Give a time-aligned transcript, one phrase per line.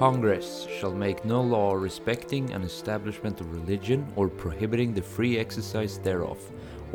[0.00, 5.98] Congress shall make no law respecting an establishment of religion or prohibiting the free exercise
[5.98, 6.38] thereof,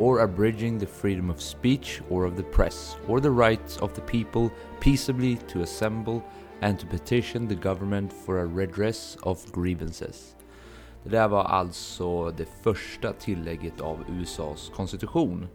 [0.00, 4.00] or abridging the freedom of speech or of the press, or the rights of the
[4.00, 4.50] people
[4.80, 6.20] peaceably to assemble
[6.62, 10.34] and to petition the government for a redress of grievances.
[11.04, 15.46] Det där var alltså det första tillägget av USAs konstitution.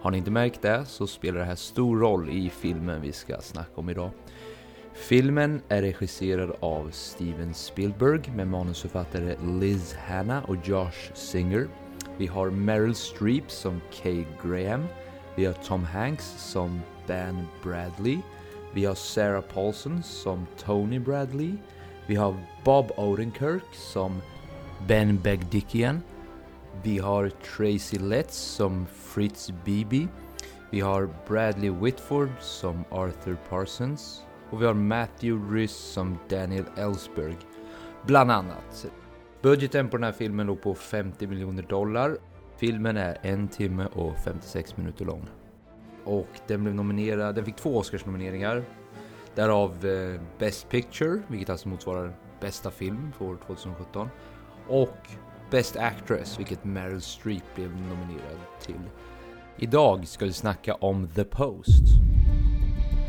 [0.00, 3.40] Har ni inte märkt det så spelar det här stor roll i filmen vi ska
[3.40, 4.10] snacka om idag.
[4.94, 11.68] Filmen är regisserad av Steven Spielberg med manusförfattare Liz Hanna och Josh Singer.
[12.18, 14.84] Vi har Meryl Streep som Kay Graham.
[15.36, 18.18] Vi har Tom Hanks som Ben Bradley.
[18.74, 21.52] Vi har Sarah Paulson som Tony Bradley.
[22.06, 24.22] Vi har Bob Odenkirk som
[24.88, 26.02] Ben Begdickian.
[26.82, 30.08] Vi har Tracy Letts som Fritz Beebe.
[30.70, 34.22] Vi har Bradley Whitford som Arthur Parsons.
[34.52, 37.36] Och vi har Matthew Rhys som Daniel Ellsberg.
[38.06, 38.86] Bland annat.
[39.42, 42.16] Budgeten på den här filmen låg på 50 miljoner dollar.
[42.56, 45.28] Filmen är en timme och 56 minuter lång.
[46.04, 48.64] Och den blev nominerad, den fick två Oscarsnomineringar.
[49.34, 54.08] Därav eh, Best Picture, vilket alltså motsvarar bästa film för år 2017.
[54.68, 54.96] Och
[55.50, 58.80] Best Actress, vilket Meryl Streep blev nominerad till.
[59.56, 61.84] Idag ska vi snacka om The Post.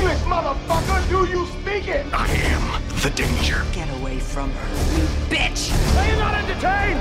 [0.00, 1.10] English, motherfucker!
[1.10, 2.06] Do you speak it?
[2.12, 3.62] I am the danger.
[3.72, 5.72] Get away from her, you bitch!
[5.98, 7.00] Are you not entertained?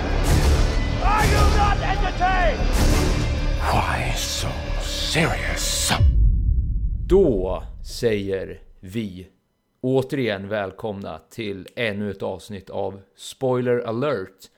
[1.04, 2.60] Are you not entertained?
[3.72, 4.48] Why so
[4.82, 5.92] serious?
[7.08, 9.28] Då säger vi
[9.82, 14.50] återigen välkomna till ännu ett avsnitt av Spoiler alert.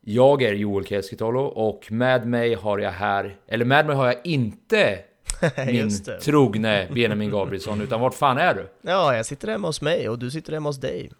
[0.00, 4.16] Jag är Joel Keskitalo och med mig har jag här, eller med mig har jag
[4.24, 4.98] inte
[5.66, 5.90] min
[6.22, 8.68] trogne Benjamin Gabrielsson, utan vart fan är du?
[8.82, 11.10] Ja, jag sitter hemma hos mig och du sitter hemma hos dig.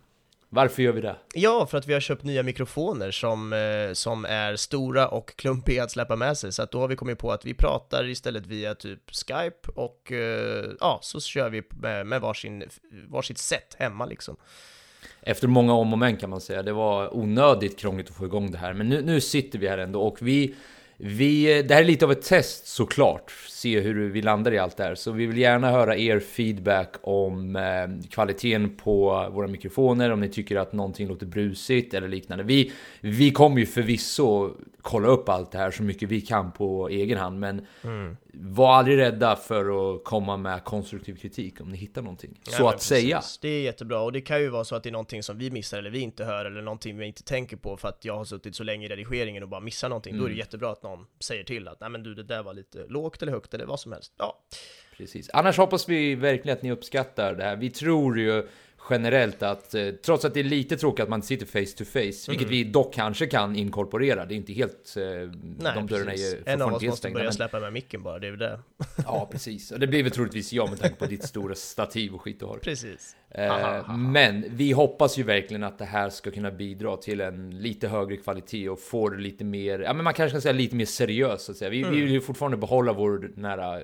[0.53, 1.17] Varför gör vi det?
[1.35, 5.85] Ja, för att vi har köpt nya mikrofoner som, eh, som är stora och klumpiga
[5.85, 8.47] att släppa med sig, så att då har vi kommit på att vi pratar istället
[8.47, 12.65] via typ Skype och eh, ja, så kör vi med, med varsin,
[13.09, 14.37] varsitt sätt hemma liksom.
[15.23, 16.63] Efter många om och men kan man säga.
[16.63, 18.73] Det var onödigt krångligt att få igång det här.
[18.73, 20.55] Men nu, nu sitter vi här ändå och vi,
[21.03, 21.63] vi...
[21.63, 23.33] Det här är lite av ett test såklart.
[23.49, 24.95] Se hur vi landar i allt det här.
[24.95, 30.11] Så vi vill gärna höra er feedback om eh, kvaliteten på våra mikrofoner.
[30.11, 32.45] Om ni tycker att någonting låter brusigt eller liknande.
[32.45, 34.51] Vi, vi kommer ju förvisso
[34.83, 37.41] kolla upp allt det här så mycket vi kan på egen hand.
[37.41, 42.41] Men mm var aldrig rädda för att komma med konstruktiv kritik om ni hittar någonting.
[42.45, 43.17] Ja, så att säga.
[43.17, 43.39] precis.
[43.39, 45.51] Det är jättebra, och det kan ju vara så att det är någonting som vi
[45.51, 48.25] missar eller vi inte hör eller någonting vi inte tänker på för att jag har
[48.25, 50.19] suttit så länge i redigeringen och bara missar någonting.
[50.19, 52.55] Då är det jättebra att någon säger till att nej men du det där var
[52.55, 54.13] lite lågt eller högt eller vad som helst.
[54.19, 54.43] Ja,
[55.01, 55.31] Precis.
[55.33, 57.57] Annars hoppas vi verkligen att ni uppskattar det här.
[57.57, 58.49] Vi tror ju
[58.91, 61.85] generellt att eh, trots att det är lite tråkigt att man inte sitter face to
[61.85, 64.27] face, vilket vi dock kanske kan inkorporera.
[64.27, 64.95] Det är inte helt...
[64.97, 66.35] Eh, nej de dörrarna är precis.
[66.35, 68.61] ju En av oss måste börja Men, släppa med micken bara, det är väl det.
[69.05, 69.71] ja, precis.
[69.71, 72.47] Och det blir väl troligtvis jag med tanke på ditt stora stativ och skit du
[72.47, 72.59] har.
[72.59, 73.17] Precis.
[73.31, 77.89] Eh, men vi hoppas ju verkligen att det här ska kunna bidra till en lite
[77.89, 80.85] högre kvalitet och få det lite mer, ja men man kanske kan säga lite mer
[80.85, 81.71] seriöst så att säga.
[81.71, 83.81] Vi, vi vill ju fortfarande behålla vår nära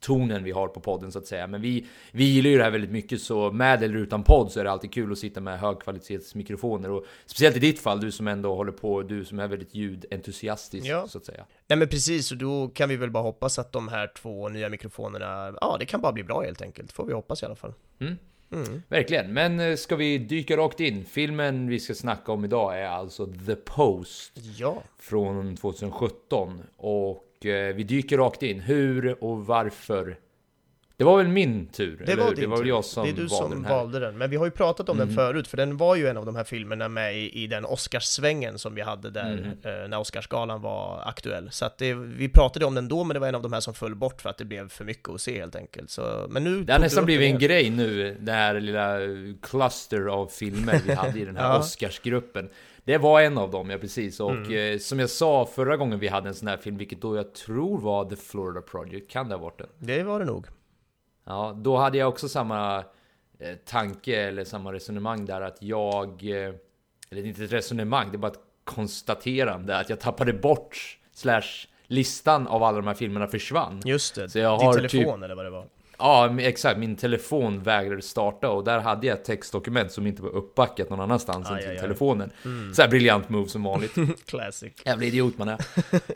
[0.00, 1.46] tonen vi har på podden så att säga.
[1.46, 4.60] Men vi, vi gillar ju det här väldigt mycket så med eller utan podd så
[4.60, 8.28] är det alltid kul att sitta med högkvalitetsmikrofoner och speciellt i ditt fall, du som
[8.28, 11.08] ändå håller på, du som är väldigt ljudentusiastisk Ja.
[11.08, 11.44] så att säga.
[11.66, 14.68] Nej men precis, och då kan vi väl bara hoppas att de här två nya
[14.68, 17.72] mikrofonerna, ja det kan bara bli bra helt enkelt, får vi hoppas i alla fall.
[18.88, 21.04] Verkligen, men eh, ska vi dyka rakt in?
[21.04, 24.32] Filmen vi ska snacka om idag är alltså The Post.
[24.58, 28.60] Ja, från 2017 och eh, vi dyker rakt in.
[28.60, 30.18] Hur och varför?
[30.96, 32.02] Det var väl min tur?
[32.06, 33.64] det eller var din det var väl jag som Det är du valde som den
[33.64, 33.72] här.
[33.74, 33.84] Mm.
[33.84, 36.16] valde den, men vi har ju pratat om den förut, för den var ju en
[36.16, 39.82] av de här filmerna med i, i den Oscarssvängen som vi hade där Mm.
[39.82, 41.48] eh, när Oscarsgalan var aktuell.
[41.50, 43.60] Så att det, vi pratade om den då, men det var en av de här
[43.60, 45.90] som föll bort för att det blev för mycket att se helt enkelt.
[45.90, 48.98] Så, men nu Det har nästan blivit en grej nu, det här lilla
[49.42, 51.58] cluster av filmer vi hade i den här Ja.
[51.58, 52.48] Oscarsgruppen.
[52.88, 54.20] Det var en av dem, ja precis.
[54.20, 54.72] Och Mm.
[54.74, 57.34] eh, som jag sa förra gången vi hade en sån här film, vilket då jag
[57.34, 59.68] tror var The Florida Project, kan det ha varit den?
[59.78, 60.46] Det var det nog.
[61.26, 62.78] Ja, då hade jag också samma
[63.38, 66.08] eh, tanke eller samma resonemang där att jag...
[66.08, 66.54] Eh,
[67.10, 72.46] eller inte ett resonemang, det är bara ett konstaterande att jag tappade bort slash listan
[72.46, 73.82] av alla de här filmerna försvann.
[73.84, 75.66] Just det, Så jag din har telefon typ- eller vad det var.
[75.98, 76.78] Ja, exakt.
[76.78, 81.00] Min telefon vägrade starta och där hade jag ett textdokument som inte var uppbackat någon
[81.00, 81.82] annanstans än Aj, till aj, aj.
[81.82, 82.30] telefonen.
[82.74, 83.94] Så här briljant move som vanligt.
[84.26, 84.72] Classic.
[84.84, 85.58] Jävla idiot man är.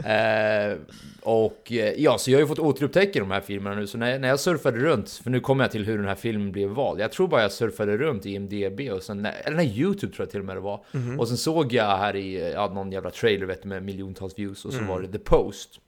[0.72, 0.78] eh,
[1.22, 3.86] och eh, ja, så jag har ju fått återupptäcka de här filmerna nu.
[3.86, 6.52] Så när, när jag surfade runt, för nu kommer jag till hur den här filmen
[6.52, 7.00] blev vald.
[7.00, 10.30] Jag tror bara jag surfade runt i IMDB och sen, eller nej, YouTube tror jag
[10.30, 10.84] till och med det var.
[11.18, 14.64] Och sen såg jag här i, ja, någon jävla trailer vet du, med miljontals views
[14.64, 15.78] och så var det The Post.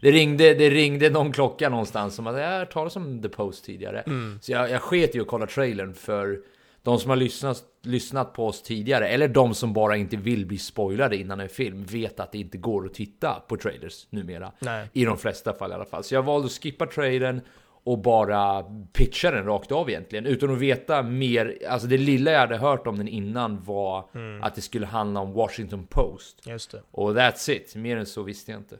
[0.00, 3.64] Det ringde, det ringde någon klocka någonstans som att jag har talas om The Post
[3.64, 4.04] tidigare.
[4.40, 6.40] Så jag, jag sket i att kolla trailern för
[6.82, 10.58] de som har lyssnat, lyssnat på oss tidigare, eller de som bara inte vill bli
[10.58, 14.52] spoilade innan en film, vet att det inte går att titta på trailers numera.
[14.58, 14.88] Nej.
[14.92, 16.04] I de flesta fall i alla fall.
[16.04, 17.40] Så jag valde att skippa trailern
[17.84, 20.26] och bara pitcha den rakt av egentligen.
[20.26, 24.08] Utan att veta mer, alltså det lilla jag hade hört om den innan var
[24.42, 26.46] att det skulle handla om Washington Post.
[26.46, 26.82] Just det.
[26.90, 28.78] Och that's it, mer än så visste jag inte.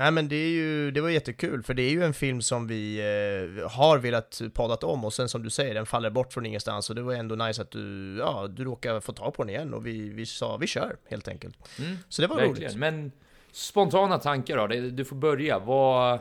[0.00, 2.66] Nej men det är ju, det var jättekul, för det är ju en film som
[2.66, 6.46] vi eh, har velat poddat om och sen som du säger, den faller bort från
[6.46, 9.50] ingenstans och det var ändå nice att du, ja, du råkade få tag på den
[9.50, 11.58] igen och vi, vi sa vi kör helt enkelt.
[12.08, 12.62] Så det var Verkligen.
[12.62, 12.76] roligt.
[12.76, 13.12] Men
[13.52, 14.66] spontana tankar då?
[14.90, 15.58] Du får börja.
[15.58, 16.18] Vad,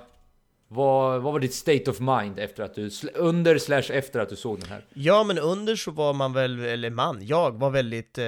[0.72, 4.36] vad, vad var ditt state of mind efter att du, under slash efter att du
[4.36, 4.86] såg den här?
[4.94, 8.26] Ja men under så var man väl, eller man, jag var väldigt, eh,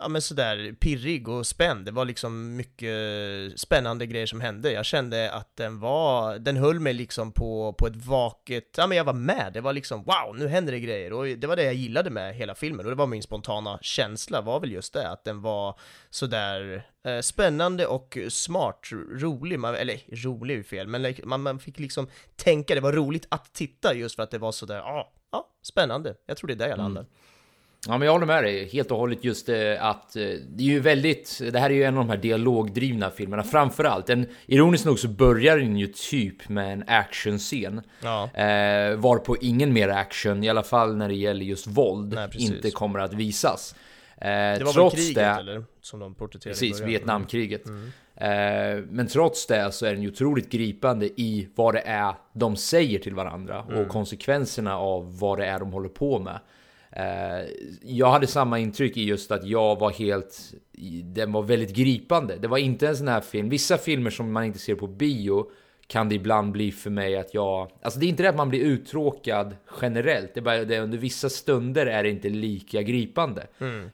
[0.00, 1.84] ja men sådär pirrig och spänd.
[1.84, 2.90] Det var liksom mycket
[3.60, 4.72] spännande grejer som hände.
[4.72, 8.96] Jag kände att den var, den höll mig liksom på, på ett vaket, ja men
[8.96, 9.50] jag var med.
[9.52, 11.12] Det var liksom wow, nu händer det grejer.
[11.12, 14.40] Och det var det jag gillade med hela filmen och det var min spontana känsla
[14.40, 15.78] var väl just det, att den var
[16.10, 16.86] sådär
[17.22, 22.74] spännande och smart, rolig, man, eller rolig är fel, men man, man fick liksom tänka,
[22.74, 26.14] det var roligt att titta just för att det var sådär, ja, ja, spännande.
[26.26, 27.06] Jag tror det är där jag landar.
[27.86, 30.68] Ja, men jag håller med dig helt och hållet just eh, att eh, det är
[30.68, 34.10] ju väldigt, det här är ju en av de här dialogdrivna filmerna framförallt.
[34.10, 37.80] En, ironiskt nog så börjar den ju typ med en actionscen.
[38.02, 38.30] Ja.
[38.34, 42.70] Eh, varpå ingen mer action, i alla fall när det gäller just våld, Nej, inte
[42.70, 43.74] kommer att visas.
[44.20, 45.64] Eh, Det var trots väl kriget det, eller?
[45.80, 46.80] Som de porträtterade Precis.
[46.80, 47.62] Vietnamkriget.
[48.14, 52.56] Eh, men trots det så är den ju otroligt gripande i vad det är de
[52.56, 56.40] säger till varandra och konsekvenserna av vad det är de håller på med.
[56.92, 57.48] Eh,
[57.82, 60.52] jag hade samma intryck i just att jag var helt...
[61.04, 62.36] Den var väldigt gripande.
[62.36, 63.48] Det var inte en sån här film.
[63.48, 65.50] Vissa filmer som man inte ser på bio
[65.90, 67.70] kan det ibland bli för mig att jag...
[67.82, 70.34] Alltså det är inte det att man blir uttråkad generellt.
[70.34, 73.46] Det är bara det under vissa stunder är det inte lika gripande.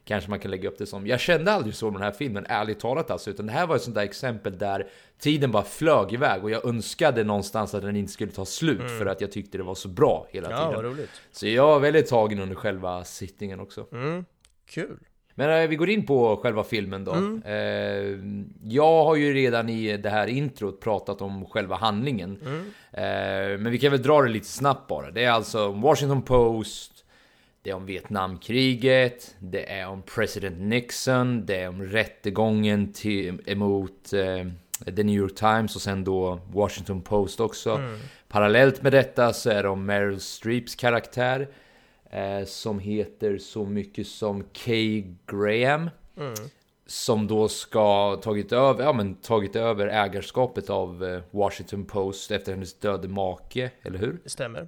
[0.05, 1.07] Kanske man kan lägga upp det som.
[1.07, 3.29] Jag kände aldrig så med den här filmen, ärligt talat alltså.
[3.29, 4.87] Utan det här var ett sånt där exempel där
[5.19, 6.43] tiden bara flög iväg.
[6.43, 8.81] Och jag önskade någonstans att den inte skulle ta slut.
[8.99, 10.83] För att jag tyckte det var så bra hela Ja, vad tiden.
[10.91, 11.21] roligt.
[11.31, 13.87] Så jag var väldigt tagen under själva sittningen också.
[13.91, 14.25] Mm,
[14.65, 14.99] kul.
[15.39, 17.13] Men eh, vi går in på själva filmen då.
[17.45, 18.19] Eh,
[18.63, 22.39] jag har ju redan i det här introt pratat om själva handlingen.
[22.91, 25.11] Eh, men vi kan väl dra det lite snabbt bara.
[25.11, 26.91] Det är alltså Washington Post,
[27.61, 34.13] det är om Vietnamkriget, det är om president Nixon, det är om rättegången till, emot
[34.13, 34.47] eh,
[34.95, 37.71] The New York Times och sen då Washington Post också.
[38.27, 41.47] Parallellt med detta så är det om Meryl Streeps karaktär.
[42.09, 45.89] Eh, som heter så mycket som Kay Graham.
[46.85, 52.51] Som då ska tagit över, ja, men tagit över ägarskapet av eh, Washington Post efter
[52.51, 54.19] hennes döde make, eller hur?
[54.23, 54.67] Det stämmer.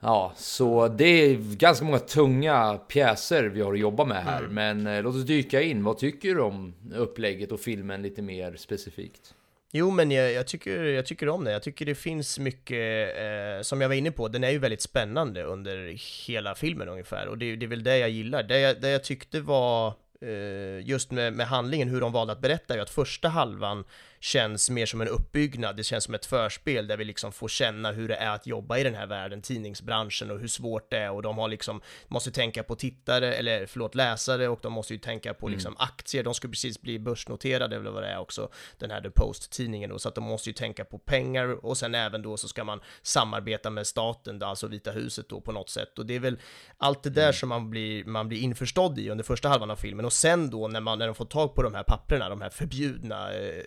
[0.00, 4.42] Ja, så det är ganska många tunga pjäser vi har att jobba med här.
[4.42, 5.84] Men eh, låt oss dyka in.
[5.84, 9.34] Vad tycker du om upplägget och filmen lite mer specifikt?
[9.74, 11.52] Jo, men jag, jag, tycker, jag tycker om det.
[11.52, 14.80] Jag tycker det finns mycket, eh, som jag var inne på, den är ju väldigt
[14.80, 17.26] spännande under hela filmen ungefär.
[17.28, 18.42] Och det, det är väl det jag gillar.
[18.42, 22.40] Det jag, det jag tyckte var, eh, just med, med handlingen, hur de valde att
[22.40, 23.84] berätta, är ju att första halvan
[24.22, 27.92] känns mer som en uppbyggnad, det känns som ett förspel där vi liksom får känna
[27.92, 31.10] hur det är att jobba i den här världen, tidningsbranschen och hur svårt det är.
[31.10, 34.98] Och de har liksom, måste tänka på tittare, eller förlåt läsare och de måste ju
[34.98, 38.48] tänka på liksom aktier, de ska precis bli börsnoterade eller vad det är också,
[38.78, 41.94] den här The Post-tidningen då, så att de måste ju tänka på pengar och sen
[41.94, 45.70] även då så ska man samarbeta med staten, då, alltså Vita huset då på något
[45.70, 45.98] sätt.
[45.98, 46.38] Och det är väl
[46.76, 50.04] allt det där som man blir, man blir införstådd i under första halvan av filmen.
[50.04, 52.50] Och sen då när man, när de får tag på de här papperna, de här
[52.50, 53.62] förbjudna eh,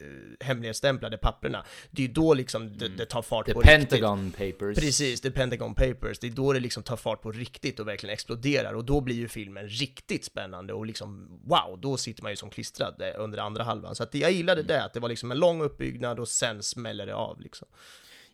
[0.46, 3.90] hemligstämplade papperna, det är ju då liksom det, det tar fart The på riktigt.
[3.90, 4.78] Pentagon Papers.
[4.78, 6.20] Precis, The Pentagon Papers.
[6.20, 9.16] Det är då det liksom tar fart på riktigt och verkligen exploderar och då blir
[9.16, 13.38] ju filmen riktigt spännande och liksom wow, då sitter man ju som klistrad eh, under
[13.40, 13.96] andra halvan.
[13.96, 17.06] Så att jag gillade det, att det var liksom en lång uppbyggnad och sen smäller
[17.06, 17.68] det av liksom.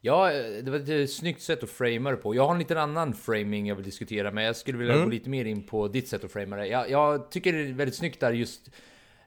[0.03, 0.29] Ja,
[0.63, 2.35] det var ett eh, snyggt sätt att framea det på.
[2.35, 5.05] Jag har en liten annan framing jag vill diskutera, men jag skulle vilja Mm.
[5.05, 6.67] gå lite mer in på ditt sätt att framea det.
[6.67, 8.69] Jag, jag tycker det är väldigt snyggt där just...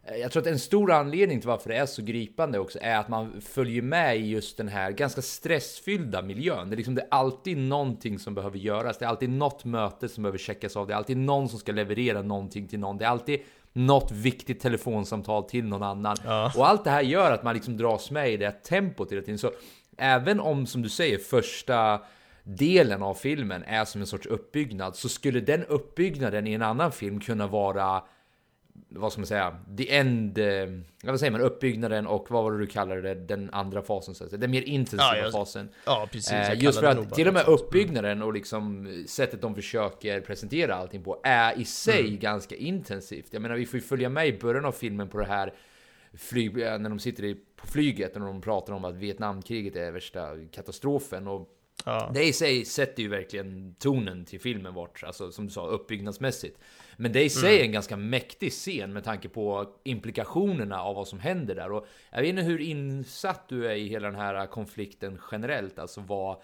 [0.07, 2.97] eh, Jag tror att en stor anledning till varför det är så gripande också är
[2.97, 6.71] att man följer med i just den här ganska stressfyllda miljön.
[6.71, 8.99] Det är, liksom, det är alltid någonting som behöver göras.
[8.99, 10.87] Det är alltid något möte som behöver checkas av.
[10.87, 12.99] Det är alltid någon som ska leverera någonting till någon.
[12.99, 13.41] Det är alltid
[13.73, 16.17] något viktigt telefonsamtal till någon annan.
[16.57, 19.23] Och allt det här gör att man liksom dras med i det här tempot hela
[19.23, 19.39] tiden.
[19.39, 19.51] Så
[19.97, 22.01] även om, som du säger, första
[22.43, 26.93] delen av filmen är som en sorts uppbyggnad så skulle den uppbyggnaden i en annan
[26.93, 28.03] film kunna vara
[28.89, 30.67] vad ska man säga, the end, eh,
[31.05, 34.25] vad säger man, uppbyggnaden och vad var det du kallade det, den andra fasen, så
[34.25, 35.69] att säga, den mer intensiva Ja, jag- fasen.
[35.87, 36.33] Ja, precis.
[36.33, 37.61] Eh, just för att till och med något sånt.
[37.69, 42.19] uppbyggnaden och liksom sättet de försöker presentera allting på är i sig Mm.
[42.19, 43.27] ganska intensivt.
[43.31, 45.53] Jag menar, vi får ju följa med i början av filmen på det här
[46.15, 50.29] flyg, eh, när de sitter på flyget och de pratar om att Vietnamkriget är värsta
[50.53, 51.49] katastrofen och
[51.85, 52.11] Ja.
[52.15, 56.59] det i sig sätter ju verkligen tonen till filmen vart, alltså som du sa, uppbyggnadsmässigt.
[56.97, 57.61] Men det i sig Mm.
[57.61, 61.73] är en ganska mäktig scen med tanke på implikationerna av vad som händer där.
[61.73, 66.01] Och jag vet inte hur insatt du är i hela den här konflikten generellt, alltså
[66.01, 66.37] vad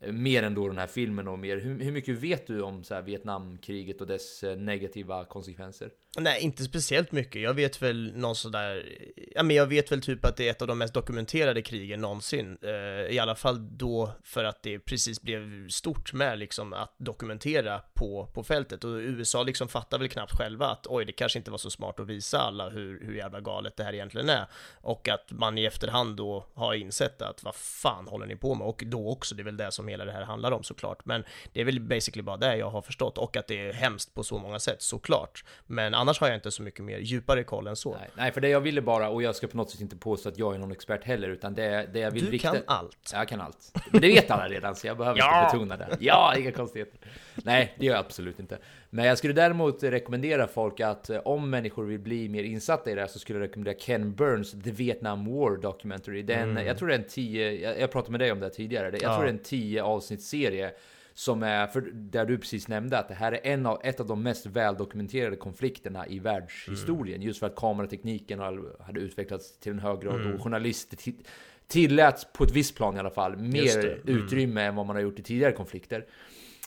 [0.00, 1.56] eh, mer än då den här filmen och mer.
[1.56, 5.90] Hur, hur mycket vet du om så Vietnamkriget och dess eh, negativa konsekvenser?
[6.20, 7.42] Nej, inte speciellt mycket.
[7.42, 8.86] Jag vet väl någon sådär,
[9.34, 12.00] ja men jag vet väl typ att det är ett av de mest dokumenterade krigen
[12.00, 12.58] någonsin.
[12.62, 12.70] Eh,
[13.14, 18.26] I alla fall då för att det precis blev stort med liksom att dokumentera på,
[18.34, 18.84] på fältet.
[18.84, 22.00] Och USA liksom fattar väl knappt själva att oj, det kanske inte var så smart
[22.00, 24.46] att visa alla hur, hur jävla galet det här egentligen är.
[24.80, 28.66] Och att man i efterhand då har insett att vad fan håller ni på med?
[28.66, 31.04] Och då också, det är väl det som hela det här handlar om såklart.
[31.04, 34.14] Men det är väl basically bara det jag har förstått och att det är hemskt
[34.14, 35.44] på så många sätt såklart.
[35.66, 37.94] Men annars har jag inte så mycket mer djupare koll än så.
[37.94, 40.28] Nej, nej, för det jag ville bara, och jag ska på något sätt inte påstå
[40.28, 42.50] att jag är någon expert heller, utan det, det jag vill Du rikta...
[42.52, 43.10] kan allt.
[43.12, 43.72] Ja, Jag kan allt.
[43.90, 45.44] Men det vet alla redan, så jag behöver Ja!
[45.44, 45.96] inte betona det.
[46.00, 46.98] Ja, inga konstigheter.
[47.34, 48.58] Nej, det gör jag absolut inte.
[48.90, 52.94] Men jag skulle däremot rekommendera folk att eh, om människor vill bli mer insatta i
[52.94, 56.22] det här så skulle jag rekommendera Ken Burns The Vietnam War Documentary.
[56.22, 58.90] Den, Jag tror det är en tio, jag, jag pratade med dig om det tidigare,
[58.92, 60.70] jag tror det är en tio avsnittsserie
[61.18, 64.06] som är, för där du precis nämnde att det här är en av, ett av
[64.06, 67.22] de mest väldokumenterade konflikterna i världshistorien.
[67.22, 68.38] Just för att kameratekniken
[68.80, 71.26] hade utvecklats till en hög grad och journalister ti-
[71.66, 73.84] tilläts på ett visst plan i alla fall mer.
[73.84, 73.98] Mm.
[74.04, 76.06] utrymme än vad man har gjort i tidigare konflikter.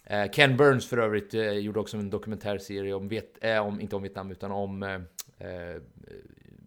[0.05, 3.95] Eh, Ken Burns för övrigt eh, gjorde också en dokumentärserie om, vet, eh, om inte
[3.95, 4.99] om Vietnam utan om eh,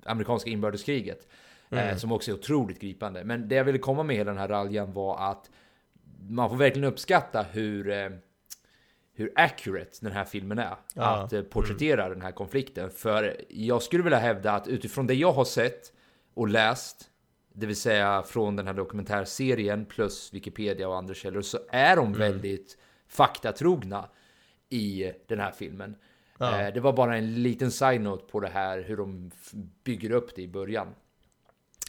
[0.04, 1.28] amerikanska inbördeskriget.
[1.70, 3.24] Eh, som också är otroligt gripande.
[3.24, 5.50] Men det jag ville komma med i hela den här raljan var att
[6.28, 8.10] man får verkligen uppskatta hur eh,
[9.14, 10.76] hur accurate den här filmen är.
[10.94, 11.02] Ja.
[11.02, 12.90] Att eh, porträttera den här konflikten.
[12.90, 15.92] För jag skulle vilja hävda att utifrån det jag har sett
[16.34, 17.10] och läst,
[17.52, 22.12] det vill säga från den här dokumentärserien plus Wikipedia och andra källor, så är de
[22.12, 22.78] väldigt
[23.08, 24.08] faktatrogna
[24.68, 25.96] i den här filmen.
[26.40, 29.30] Eh, det var bara en liten side-note på det här, hur de
[29.84, 30.94] bygger upp det i början.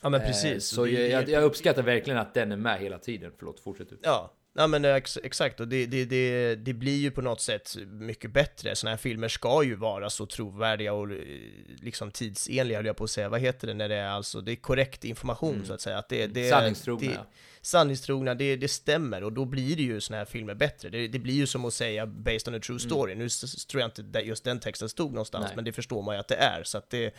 [0.03, 0.65] Ja men Eh, precis.
[0.65, 3.31] Så Det- jag, jag, uppskattar verkligen att den är med hela tiden.
[3.39, 3.99] Förlåt, fortsätt du.
[4.03, 7.75] Ja, ja men ex exakt, och det, det, det, det blir ju på något sätt
[7.87, 8.75] mycket bättre.
[8.75, 11.17] Sådana här filmer ska ju vara så trovärdiga och eh,
[11.81, 13.29] liksom tidsenliga, höll jag på att säga.
[13.29, 15.97] Vad heter det när det är alltså, det är korrekt information så att säga.
[15.97, 17.19] Att det, det, Sanningstrogna, det.
[17.61, 20.89] Sanningstrogna, det, det stämmer och då blir det ju sådana här filmer bättre.
[20.89, 23.15] Det, det blir ju som att säga based on a true story.
[23.15, 25.55] Nu s- s- tror jag inte just den texten stod någonstans, Nej.
[25.55, 26.63] men det förstår man ju att det är.
[26.63, 27.11] Så att det, eh,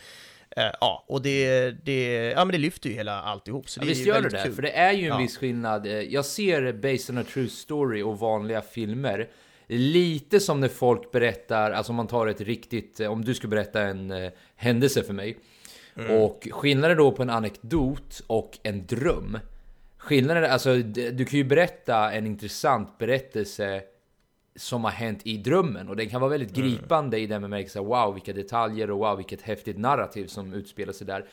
[0.55, 3.69] ja, och det, det, ja men det lyfter ju hela alltihop.
[3.69, 5.17] Så Ja, det visst är gör det det, för det är ju en Ja.
[5.17, 5.85] viss skillnad.
[5.87, 9.27] Eh, Jag ser Based on a True Story och vanliga filmer
[9.67, 13.49] lite som när folk berättar, alltså om man tar ett riktigt, eh, om du skulle
[13.51, 15.37] berätta en eh, händelse för mig.
[15.97, 16.21] Mm.
[16.21, 19.39] Och skillnaden då på en anekdot och en dröm.
[19.97, 23.81] Skillnaden, alltså du kan ju berätta en intressant berättelse
[24.57, 28.13] som har hänt i drömmen och den kan vara väldigt gripande i den bemärkelsen wow
[28.13, 31.25] vilka detaljer och wow vilket häftigt narrativ som utspelar sig där.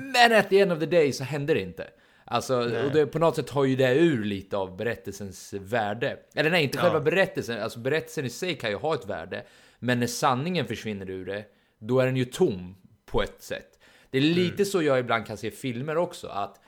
[0.00, 1.86] Men at the end of the day så händer det inte.
[2.24, 6.16] Alltså, och det, på något sätt har ju det ur lite av berättelsens värde.
[6.34, 7.62] Eller nej, inte själva berättelsen.
[7.62, 9.44] Alltså berättelsen i sig kan ju ha ett värde.
[9.78, 11.44] Men när sanningen försvinner ur det,
[11.78, 12.76] då är den ju tom
[13.06, 13.78] på ett sätt.
[14.10, 16.26] Det är lite så jag ibland kan se filmer också.
[16.26, 16.60] att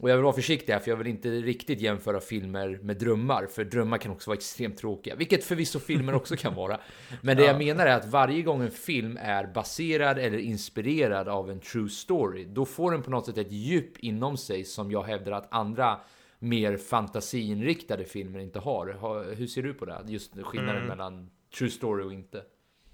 [0.00, 3.46] och jag vill vara försiktig här för jag vill inte riktigt jämföra filmer med drömmar.
[3.46, 5.14] För drömmar kan också vara extremt tråkiga.
[5.16, 6.80] Vilket förvisso filmer också kan vara.
[7.22, 11.50] Men det jag menar är att varje gång en film är baserad eller inspirerad av
[11.50, 12.44] en true story.
[12.44, 16.00] Då får den på något sätt ett djup inom sig som jag hävdar att andra
[16.38, 18.86] mer fantasiinriktade filmer inte har.
[18.92, 20.02] Ha- Hur ser du på det?
[20.06, 22.42] Just skillnaden mellan true story och inte.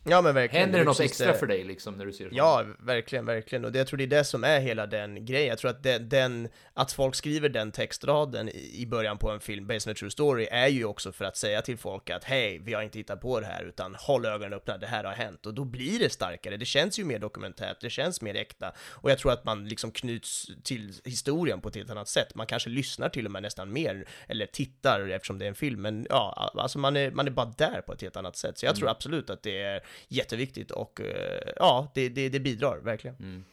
[0.05, 0.65] Ja men verkligen.
[0.65, 2.37] Händer det något extra för dig liksom när du ser sånt?
[2.37, 3.65] Ja, verkligen, verkligen.
[3.65, 5.49] Och det, jag tror det är det som är hela den grejen.
[5.49, 9.67] Jag tror att den, den att folk skriver den textraden i, början på en film,
[9.67, 12.59] based on a true story, är ju också för att säga till folk att hej,
[12.59, 15.47] vi har inte hittat på det här, utan håll ögonen öppna, det här har hänt.
[15.47, 18.73] Och då blir det starkare, det känns ju mer dokumentärt, det känns mer äkta.
[18.79, 22.35] Och jag tror att man liksom knyts till historien på ett helt annat sätt.
[22.35, 25.83] Man kanske lyssnar till och med nästan mer, eller tittar eftersom det är en film,
[25.83, 28.59] men ja, alltså man är, man är bara där på ett helt annat sätt.
[28.59, 32.79] Så jag tror absolut att det är jätteviktigt och eh, ja, det, det, det bidrar
[32.85, 33.45] verkligen.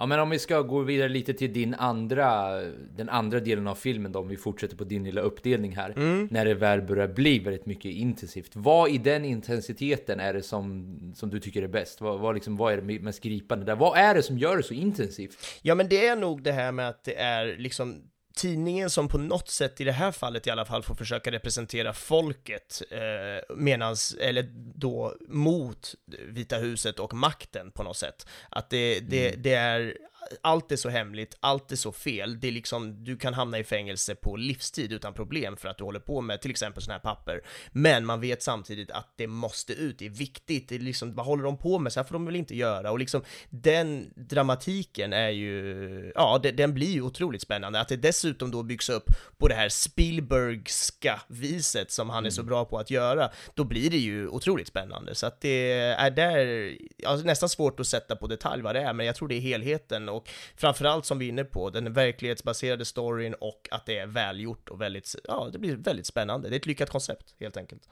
[0.00, 2.60] Ja men om vi ska gå vidare lite till din andra,
[2.96, 5.92] den andra delen av filmen då, om vi fortsätter på din lilla uppdelning här.
[6.30, 8.50] När det väl börjar bli väldigt mycket intensivt.
[8.54, 12.00] Vad i den intensiteten är det som, som du tycker är bäst?
[12.00, 13.76] Vad, vad, liksom, vad är det mest gripande där?
[13.76, 15.36] Vad är det som gör det så intensivt?
[15.62, 18.02] Ja, men det är nog det här med att det är liksom
[18.38, 21.92] tidningen som på något sätt i det här fallet i alla fall får försöka representera
[21.92, 24.42] folket eh, medans, eller
[24.74, 25.94] då mot
[26.28, 28.26] Vita huset och makten på något sätt.
[28.48, 29.96] Att det, det, det är
[30.42, 33.64] allt är så hemligt, allt är så fel, det är liksom, du kan hamna i
[33.64, 37.14] fängelse på livstid utan problem för att du håller på med till exempel sådana här
[37.14, 37.40] papper.
[37.72, 41.26] Men man vet samtidigt att det måste ut, det är viktigt, det är liksom, vad
[41.26, 41.92] håller de på med?
[41.92, 42.90] Så här får de väl inte göra?
[42.90, 47.80] Och liksom den dramatiken är ju, ja, det, den blir ju otroligt spännande.
[47.80, 52.42] Att det dessutom då byggs upp på det här Spielbergska viset som han är så
[52.42, 55.14] bra på att göra, då blir det ju otroligt spännande.
[55.14, 58.92] Så att det är där, ja, nästan svårt att sätta på detalj vad det är,
[58.92, 62.84] men jag tror det är helheten och framförallt som vi är inne på, den verklighetsbaserade
[62.84, 66.48] storyn och att det är välgjort och väldigt, ja, det blir väldigt spännande.
[66.48, 67.88] Det är ett lyckat koncept, helt enkelt.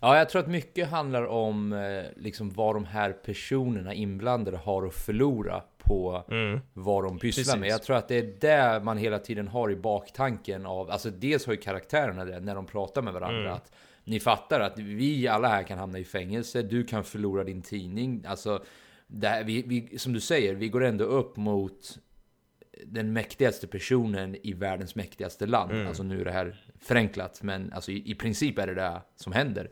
[0.00, 4.86] Ja, jag tror att mycket handlar om eh, liksom vad de här personerna inblandade har
[4.86, 6.24] att förlora på
[6.72, 7.60] vad de pysslar Precis.
[7.60, 7.68] med.
[7.68, 11.46] Jag tror att det är det man hela tiden har i baktanken av, alltså dels
[11.46, 13.52] har ju karaktärerna det när de pratar med varandra.
[13.52, 13.72] Att
[14.04, 18.24] ni fattar att vi alla här kan hamna i fängelse, du kan förlora din tidning.
[18.26, 18.64] Alltså,
[19.14, 21.98] det här, vi, vi, som du säger, vi går ändå upp mot
[22.86, 25.72] den mäktigaste personen i världens mäktigaste land.
[25.86, 29.32] Alltså nu är det här förenklat, men alltså i, i princip är det det som
[29.32, 29.70] händer.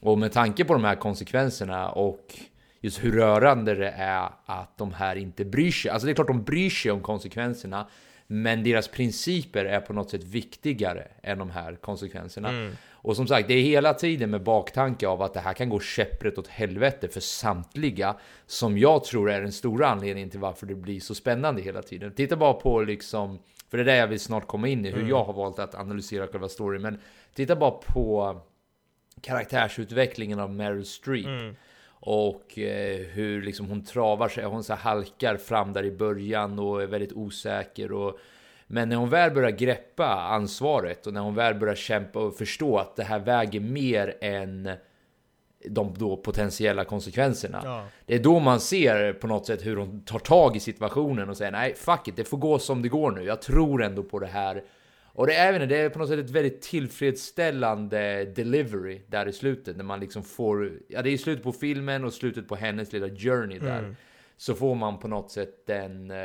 [0.00, 2.38] Och med tanke på de här konsekvenserna och
[2.80, 5.90] just hur rörande det är att de här inte bryr sig.
[5.90, 7.88] Alltså det är klart de bryr sig om konsekvenserna,
[8.26, 12.70] men deras principer är på något sätt viktigare än de här konsekvenserna.
[13.04, 15.80] Och som sagt, det är hela tiden med baktanke av att det här kan gå
[15.80, 20.74] käpprätt åt helvete för samtliga, som jag tror är den stora anledningen till varför det
[20.74, 22.12] blir så spännande hela tiden.
[22.12, 23.38] Titta bara på liksom,
[23.70, 25.74] för det är det jag vill snart komma in i, hur jag har valt att
[25.74, 27.00] analysera själva storyn, men
[27.34, 28.40] titta bara på
[29.20, 31.56] karaktärsutvecklingen av Meryl Streep.
[31.86, 36.82] Och eh, hur liksom hon travar sig, hon så halkar fram där i början och
[36.82, 37.92] är väldigt osäker.
[37.92, 38.18] Och,
[38.74, 42.78] men när hon väl börjar greppa ansvaret och när hon väl börjar kämpa och förstå
[42.78, 44.70] att det här väger mer än
[45.68, 47.60] de då potentiella konsekvenserna.
[47.64, 47.86] Ja.
[48.06, 51.36] Det är då man ser på något sätt hur hon tar tag i situationen och
[51.36, 53.22] säger nej, fuck it, det får gå som det går nu.
[53.22, 54.64] Jag tror ändå på det här.
[55.02, 59.32] Och det är, även, det är på något sätt ett väldigt tillfredsställande delivery där i
[59.32, 59.76] slutet.
[59.76, 63.08] När man liksom får, ja det är slutet på filmen och slutet på hennes lilla
[63.08, 63.78] journey där.
[63.78, 63.96] Mm.
[64.36, 66.16] Så får man på något sätt den eh,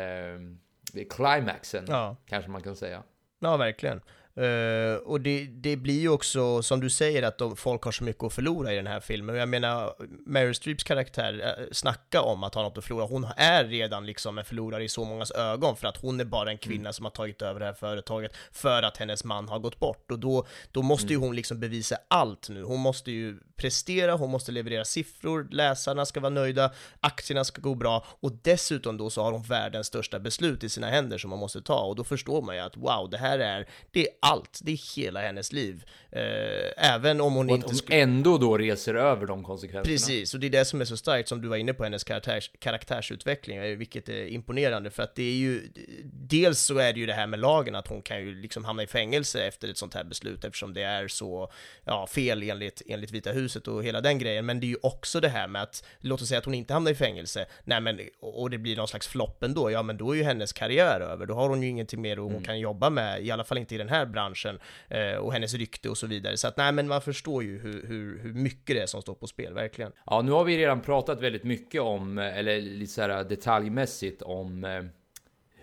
[1.09, 2.15] climaxen, Ja.
[2.25, 3.03] kanske man kan säga.
[3.39, 4.01] Ja, verkligen.
[4.35, 8.03] Eh, och det, det blir ju också, som du säger, att de, folk har så
[8.03, 9.35] mycket att förlora i den här filmen.
[9.35, 9.93] Jag menar,
[10.25, 13.05] Meryl Streeps karaktär, uh, snacka om att ha något att förlora.
[13.05, 16.51] Hon är redan liksom en förlorare i så mångas ögon, för att hon är bara
[16.51, 19.79] en kvinna som har tagit över det här företaget, för att hennes man har gått
[19.79, 20.11] bort.
[20.11, 22.63] Och då, då måste ju hon liksom bevisa allt nu.
[22.63, 27.75] Hon måste ju prestera, hon måste leverera siffror, läsarna ska vara nöjda, aktierna ska gå
[27.75, 31.39] bra, och dessutom då så har hon världens största beslut i sina händer som man
[31.39, 34.59] måste ta, och då förstår man ju att wow, det här är, det är allt,
[34.63, 35.83] det är hela hennes liv.
[36.11, 37.99] Eh, även om hon Och inte hon skulle...
[37.99, 39.93] ändå då reser över de konsekvenserna.
[39.93, 42.03] Precis, och det är det som är så starkt som du var inne på, hennes
[42.03, 45.61] karaktärs, karaktärsutveckling, vilket är imponerande, för att det är ju,
[46.03, 48.83] dels så är det ju det här med lagen, att hon kan ju liksom hamna
[48.83, 51.51] i fängelse efter ett sånt här beslut, eftersom det är så,
[51.85, 55.19] ja, fel enligt, enligt Vita huset och hela den grejen, men det är ju också
[55.19, 57.99] det här med att, låt oss säga att hon inte hamnar i fängelse, nej men,
[58.19, 61.25] och det blir någon slags flopp ändå, ja men då är ju hennes karriär över,
[61.25, 63.77] då har hon ju ingenting mer hon kan jobba med, i alla fall inte i
[63.77, 67.01] den här branschen, eh, och hennes rykte och så vidare, så att nej men man
[67.01, 69.91] förstår ju hur, hur, hur mycket det är som står på spel, verkligen.
[70.05, 74.21] Ja, nu har vi redan pratat väldigt mycket om, eh, eller lite så här detaljmässigt
[74.21, 74.83] om eh,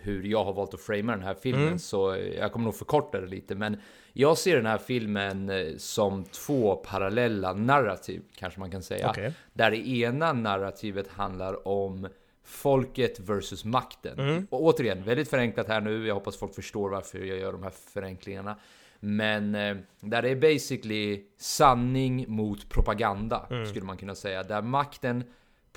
[0.07, 1.79] hur jag har valt att framea den här filmen, Mm.
[1.79, 3.55] så jag kommer nog förkorta det lite.
[3.55, 3.77] Men
[4.13, 9.09] jag ser den här filmen eh, som två parallella narrativ, kanske man kan säga.
[9.09, 9.33] Okej.
[9.53, 12.07] Där det ena narrativet handlar om
[12.43, 14.19] folket versus makten.
[14.19, 14.47] Mm.
[14.49, 16.07] Och återigen, väldigt förenklat här nu.
[16.07, 18.55] Jag hoppas folk förstår varför jag gör de här förenklingarna.
[18.99, 23.65] Men eh, där det är basically sanning mot propaganda, Mm.
[23.65, 24.43] skulle man kunna säga.
[24.43, 25.23] Där makten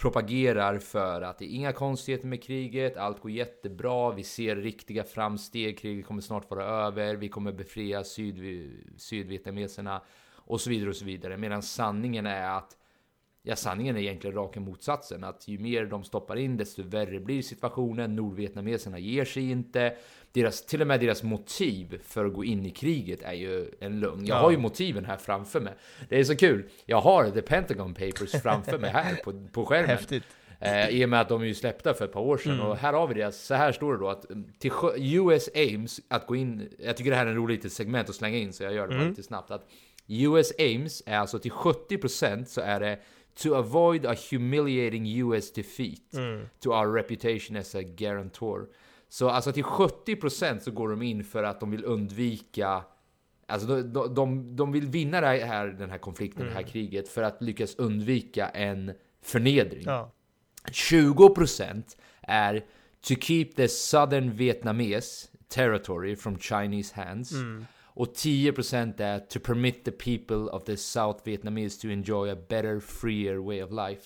[0.00, 5.04] propagerar för att det är inga konstigheter med kriget, allt går jättebra, vi ser riktiga
[5.04, 10.02] framsteg, kriget kommer snart vara över, vi kommer befria syd, sydvietnameserna
[10.34, 11.36] och så vidare och så vidare.
[11.36, 12.76] Medan sanningen är att
[13.42, 15.24] Ja, sanningen är egentligen raka motsatsen.
[15.24, 18.16] Att ju mer de stoppar in, desto värre blir situationen.
[18.16, 19.94] Nordvietnameserna ger sig inte.
[20.32, 24.00] Deras, till och med deras motiv för att gå in i kriget är ju en
[24.00, 24.26] lögn.
[24.26, 24.40] Jag Ja.
[24.42, 25.74] har ju motiven här framför mig.
[26.08, 26.68] Det är så kul.
[26.86, 29.88] Jag har The Pentagon Papers framför mig här på, på skärmen.
[29.90, 30.24] Häftigt.
[30.60, 32.52] Eh, I och med att de är ju släppta för ett par år sedan.
[32.54, 32.66] Mm.
[32.66, 33.32] Och här har vi det.
[33.32, 36.68] Så här står det då att mm, till US aims att gå in.
[36.78, 38.88] Jag tycker det här är en rolig litet segment att slänga in så jag gör
[38.88, 39.08] det Mm.
[39.08, 39.50] lite snabbt.
[39.50, 39.68] Att
[40.06, 42.98] US aims är alltså till 70% så är det
[43.34, 46.48] to avoid a humiliating US defeat Mm.
[46.60, 48.68] to our reputation as a guarantor.
[49.08, 52.84] Så alltså till 70% så går de in för att de vill undvika
[53.46, 57.22] Alltså de, de, de, de vill vinna här, den här konflikten, det här kriget för
[57.22, 59.82] att lyckas undvika en förnedring.
[59.86, 60.10] Ja.
[60.72, 62.64] 20% är
[63.00, 67.32] to keep the southern Vietnamese territory from Chinese hands.
[68.00, 72.80] Och 10% är to permit the people of the South Vietnamese to enjoy a better,
[72.80, 74.02] freer way of life.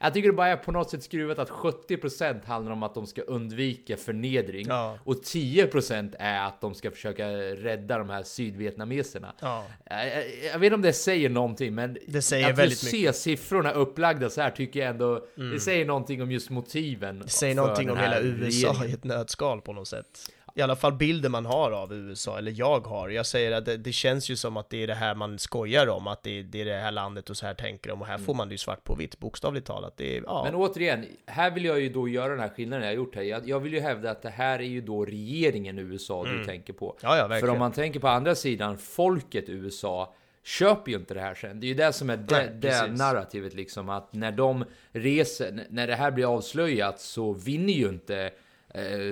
[0.00, 3.06] Jag tycker det bara är på något sätt skruvat att 70% handlar om att de
[3.06, 4.98] ska undvika förnedring Ja.
[5.04, 9.34] och 10% är att de ska försöka rädda de här sydvietnameserna.
[9.40, 9.64] Ja.
[9.84, 10.06] Jag,
[10.52, 13.00] jag, vet inte om det säger någonting, men Det säger att väldigt mycket.
[13.00, 13.12] Mm.
[13.12, 17.24] se siffrorna upplagda så här tycker jag ändå, det säger någonting om just motiven.
[17.26, 18.90] Säg för någonting om hela USA regeringen.
[18.90, 20.30] i ett nötskal på något sätt.
[20.54, 23.08] I alla fall bilden man har av USA, eller jag har.
[23.08, 25.86] Jag säger att det, det känns ju som att det är det här man skojar
[25.86, 28.18] om, att det, det är det här landet och så här tänker de, och här
[28.18, 29.96] får man det ju svart på vitt, bokstavligt talat.
[29.96, 30.40] Det är, ja.
[30.40, 30.52] Mm.
[30.52, 33.22] Men återigen, här vill jag ju då göra den här skillnaden jag har gjort här.
[33.22, 36.44] Jag, jag vill ju hävda att det här är ju då regeringen i USA du
[36.44, 36.96] tänker på.
[37.02, 37.18] Mm.
[37.18, 41.20] Ja, ja, För om man tänker på andra sidan, folket USA köper ju inte det
[41.20, 41.60] här sen.
[41.60, 43.88] Det är ju det som är det, Nej, det narrativet liksom.
[43.88, 48.30] Att när de reser, när det här blir avslöjat så vinner ju inte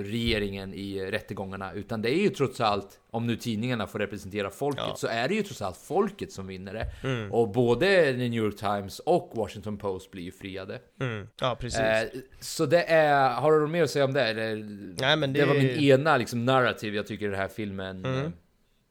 [0.03, 1.73] regeringen i rättegångarna.
[1.73, 4.95] Utan det är ju trots allt, om nu tidningarna får representera folket, Ja.
[4.95, 6.87] så är det ju trots allt folket som vinner det.
[7.03, 7.31] Mm.
[7.31, 10.79] Och både The New York Times och Washington Post blir ju friade.
[11.01, 11.27] Mm.
[11.41, 11.79] Ja, precis.
[11.79, 12.07] Eh,
[12.39, 14.23] så det är, har du något mer att säga om det?
[14.23, 14.55] Eller?
[15.01, 15.39] Nej, men det...
[15.39, 18.25] det- var min ena liksom, narrativ jag tycker den här filmen Mm.
[18.25, 18.31] eh,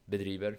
[0.04, 0.56] bedriver.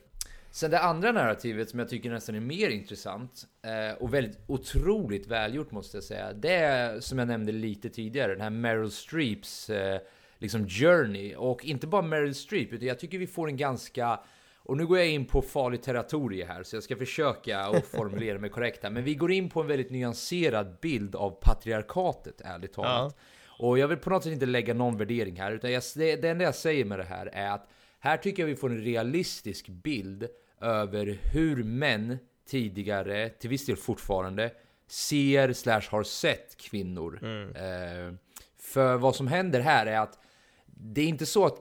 [0.54, 5.28] Sen det andra narrativet som jag tycker nästan är mer intressant eh, och väldigt otroligt
[5.28, 6.34] välgjort måste jag säga.
[6.34, 10.00] Det är som jag nämnde lite tidigare, den här Meryl Streeps eh,
[10.38, 11.36] liksom journey.
[11.36, 14.20] Och inte bara Meryl Streep, utan jag tycker vi får en ganska
[14.64, 18.40] och nu går jag in på farligt territorium här, så jag ska försöka att formulera
[18.40, 18.90] mig korrekt här.
[18.90, 23.18] Men vi går in på en väldigt nyanserad bild av patriarkatet, ärligt talat.
[23.60, 26.30] Och jag vill på något sätt inte lägga någon värdering här, utan jag, det, det
[26.30, 29.68] enda jag säger med det här är att här tycker jag vi får en realistisk
[29.68, 30.28] bild
[30.62, 32.18] över hur män
[32.50, 34.52] tidigare, till viss del fortfarande,
[34.88, 37.20] ser slash har sett kvinnor.
[37.56, 38.14] Eh,
[38.60, 40.20] för vad som händer här är att
[40.66, 41.58] det är inte så att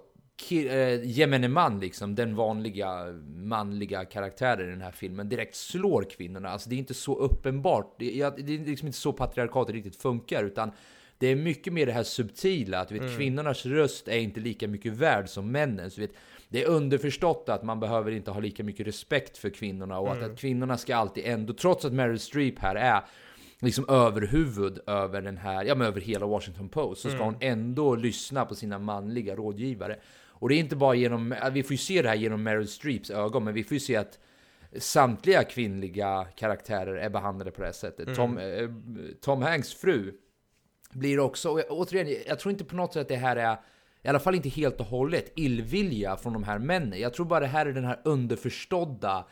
[0.51, 3.05] eh, gemene man, liksom, den vanliga
[3.37, 6.49] manliga karaktären i den här filmen, direkt slår kvinnorna.
[6.49, 7.95] Alltså det är inte så uppenbart.
[7.99, 10.73] Det, jag, det är liksom inte så patriarkatet riktigt funkar, utan
[11.19, 14.93] det är mycket mer det här subtila, att vet, kvinnornas röst är inte lika mycket
[14.93, 15.99] värd som männens.
[15.99, 16.11] Vet,
[16.53, 20.23] det är underförstått att man behöver inte ha lika mycket respekt för kvinnorna och att,
[20.23, 23.03] att kvinnorna ska alltid ändå, trots att Meryl Streep här är
[23.61, 27.95] liksom överhuvud över den här, ja men över hela Washington Post, så ska hon ändå
[27.95, 29.97] lyssna på sina manliga rådgivare.
[30.29, 33.11] Och det är inte bara genom, vi får ju se det här genom Meryl Streeps
[33.11, 34.19] ögon, men vi får ju se att
[34.79, 38.15] samtliga kvinnliga karaktärer är behandlade på det här sättet.
[38.17, 38.69] Tom, eh,
[39.21, 40.13] Tom Hanks fru
[40.93, 43.57] blir också, och jag- återigen, jag tror inte på något sätt att det här är,
[44.03, 47.01] i alla fall inte helt och hållet, illvilja från de här männen.
[47.01, 49.27] Jag tror bara det här är den här underförstådda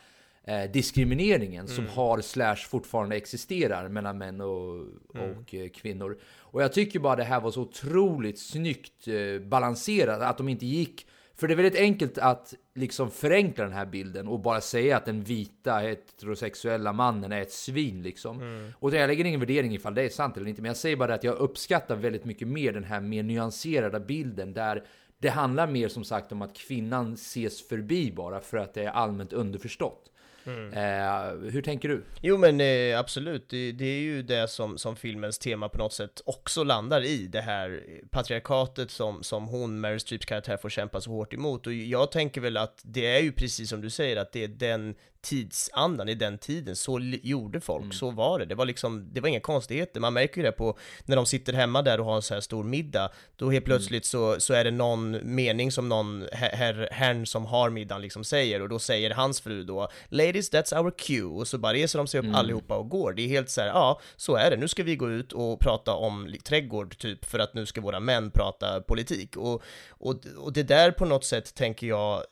[0.45, 6.19] eh, diskrimineringen som har slash fortfarande existerar mellan män och, och eh, kvinnor.
[6.39, 10.67] Och jag tycker bara det här var så otroligt snyggt eh, balanserat, att de inte
[10.67, 11.07] gick
[11.41, 15.05] för det är väldigt enkelt att liksom förenkla den här bilden och bara säga att
[15.05, 18.43] den vita heterosexuella mannen är ett svin liksom.
[18.79, 21.15] Och jag lägger ingen värdering ifall det är sant eller inte, men jag säger bara
[21.15, 24.85] att jag uppskattar väldigt mycket mer den här mer nyanserade bilden där
[25.19, 28.91] det handlar mer som sagt om att kvinnan ses förbi bara för att det är
[28.91, 30.11] allmänt underförstått.
[30.49, 32.05] Eh, hur tänker du?
[32.21, 35.93] Jo men eh, absolut, det, det är ju det som, som filmens tema på något
[35.93, 41.01] sätt också landar i, det här patriarkatet som, som hon, Meryl Streeps karaktär, får kämpa
[41.01, 41.67] så hårt emot.
[41.67, 44.49] Och jag tänker väl att det är ju precis som du säger, att det är
[44.49, 47.93] den, tidsandan i den tiden, så gjorde folk, Mm.
[47.93, 48.45] så var det.
[48.45, 50.01] Det var liksom, det var inga konstigheter.
[50.01, 52.41] Man märker ju det på när de sitter hemma där och har en så här
[52.41, 53.53] stor middag, då Mm.
[53.53, 57.71] helt plötsligt så, så är det någon mening som någon her- herr, herrn som har
[57.71, 61.59] middagen liksom säger, och då säger hans fru då Ladies, that's our cue, och så
[61.59, 62.37] bara reser de sig upp Mm.
[62.37, 63.13] allihopa och går.
[63.13, 64.57] Det är helt så här, ja, så är det.
[64.57, 68.01] Nu ska vi gå ut och prata om trädgård, typ, för att nu ska våra
[68.01, 69.37] män prata politik.
[69.37, 72.23] Och, och, och det där på något sätt tänker jag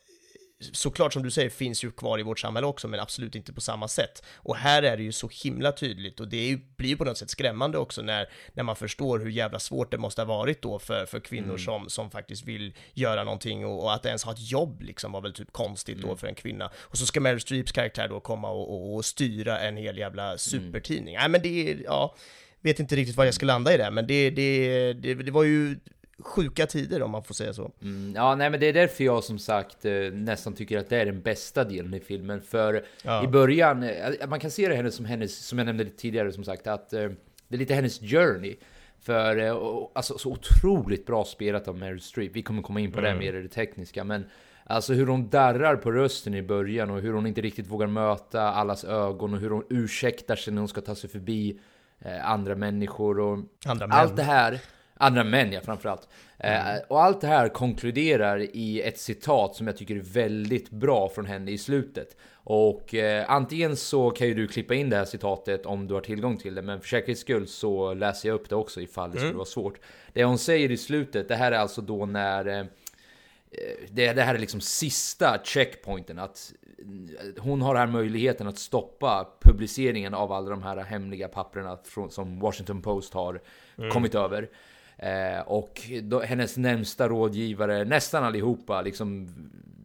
[0.61, 3.61] såklart som du säger finns ju kvar i vårt samhälle också, men absolut inte på
[3.61, 4.23] samma sätt.
[4.35, 7.19] Och här är det ju så himla tydligt och det ju, blir ju på något
[7.19, 10.79] sätt skrämmande också när, när man förstår hur jävla svårt det måste ha varit då
[10.79, 14.51] för, för kvinnor som, som faktiskt vill göra någonting och, och att ens ha ett
[14.51, 16.71] jobb liksom var väl typ konstigt då för en kvinna.
[16.77, 20.38] Och så ska Meryl Streeps karaktär då komma och, och, och styra en hel jävla
[20.38, 21.14] supertidning.
[21.14, 22.14] Nej men det är, ja,
[22.66, 25.42] vet inte riktigt var jag ska landa i det, men det, det, det, det var
[25.42, 25.77] ju
[26.18, 27.70] sjuka tider om man får säga så.
[27.83, 30.96] Mm, ja, nej, men det är därför jag som sagt eh, nästan tycker att det
[30.96, 32.40] är den bästa delen i filmen.
[32.40, 33.24] För Ja.
[33.24, 36.44] i början, eh, man kan se det henne som hennes, som jag nämnde tidigare som
[36.44, 37.09] sagt, att eh,
[37.48, 38.57] det är lite hennes journey.
[39.00, 39.38] För,
[39.94, 42.31] alltså så otroligt bra spelat av Meryl Streep.
[42.35, 44.24] Vi kommer komma in på det mer i det tekniska, men
[44.68, 48.42] Alltså hur hon darrar på rösten i början och hur hon inte riktigt vågar möta
[48.42, 51.61] allas ögon och hur hon ursäktar sig när hon ska ta sig förbi
[52.22, 54.61] andra människor och Andra allt det här,
[54.97, 56.09] andra män ja framförallt.
[56.39, 61.09] Eh, och allt det här konkluderar i ett citat som jag tycker är väldigt bra
[61.09, 62.17] från henne i slutet.
[62.49, 66.01] Och eh, antingen så kan ju du klippa in det här citatet om du har
[66.01, 69.19] tillgång till det, men för säkerhets skull så läser jag upp det också ifall det
[69.19, 69.79] skulle vara svårt.
[70.13, 72.65] Det hon säger i slutet, det här är alltså då när eh,
[73.89, 76.53] det, det här är liksom sista checkpointen att
[77.39, 82.41] hon har här möjligheten att stoppa publiceringen av alla de här hemliga papperna från, som
[82.41, 83.41] Washington Post har
[83.93, 84.49] kommit över.
[84.99, 89.29] Eh, och då, hennes närmsta rådgivare, nästan allihopa, liksom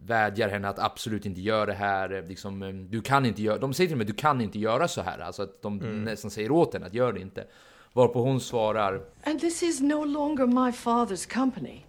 [0.06, 2.26] vädjar henne att absolut inte göra det här.
[2.28, 5.02] Liksom, eh, du kan inte göra, de säger till mig du kan inte göra så
[5.02, 5.20] här.
[5.20, 7.48] Alltså att de nästan säger åt henne att göra det inte.
[7.94, 11.82] Varpå hon svarar And this is no longer my father's company.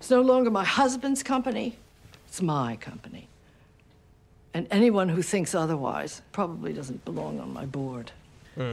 [0.00, 1.72] It's no longer my husband's company.
[2.28, 3.28] It's my company.
[4.52, 8.12] And anyone who thinks otherwise probably doesn't belong on my board.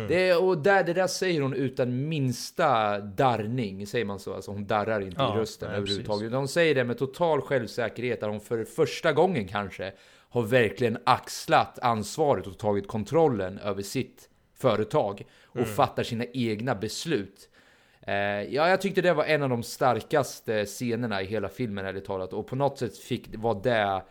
[0.08, 4.34] Det, och där, det där säger hon utan minsta darrning, säger man så?
[4.34, 6.34] Alltså hon darrar inte Ja, i rösten nej, överhuvudtaget.
[6.34, 9.94] Hon säger det med total självsäkerhet, där hon för första gången kanske
[10.30, 15.70] har verkligen axlat ansvaret och tagit kontrollen över sitt företag och Mm.
[15.70, 17.50] fattar sina egna beslut.
[18.08, 22.06] Eh, ja, jag tyckte det var en av de starkaste scenerna i hela filmen, ärligt
[22.06, 22.34] talat.
[22.34, 24.02] Och på något sätt fick, var det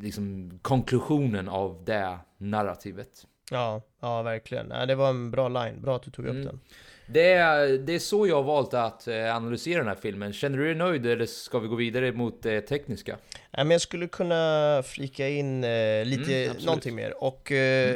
[0.00, 3.26] liksom konklusionen av det narrativet.
[3.52, 4.66] Ja, ja verkligen.
[4.66, 6.60] Nej, det var en bra line, bra att du tog upp den.
[7.06, 10.32] Det är, det är så jag har valt att eh, analysera den här filmen.
[10.32, 13.16] Känner du dig nöjd eller ska vi gå vidare mot det tekniska?
[13.50, 16.64] Nej, men jag skulle kunna flika in eh, lite, Mm, absolut.
[16.66, 17.24] någonting mer.
[17.24, 17.90] Och eh,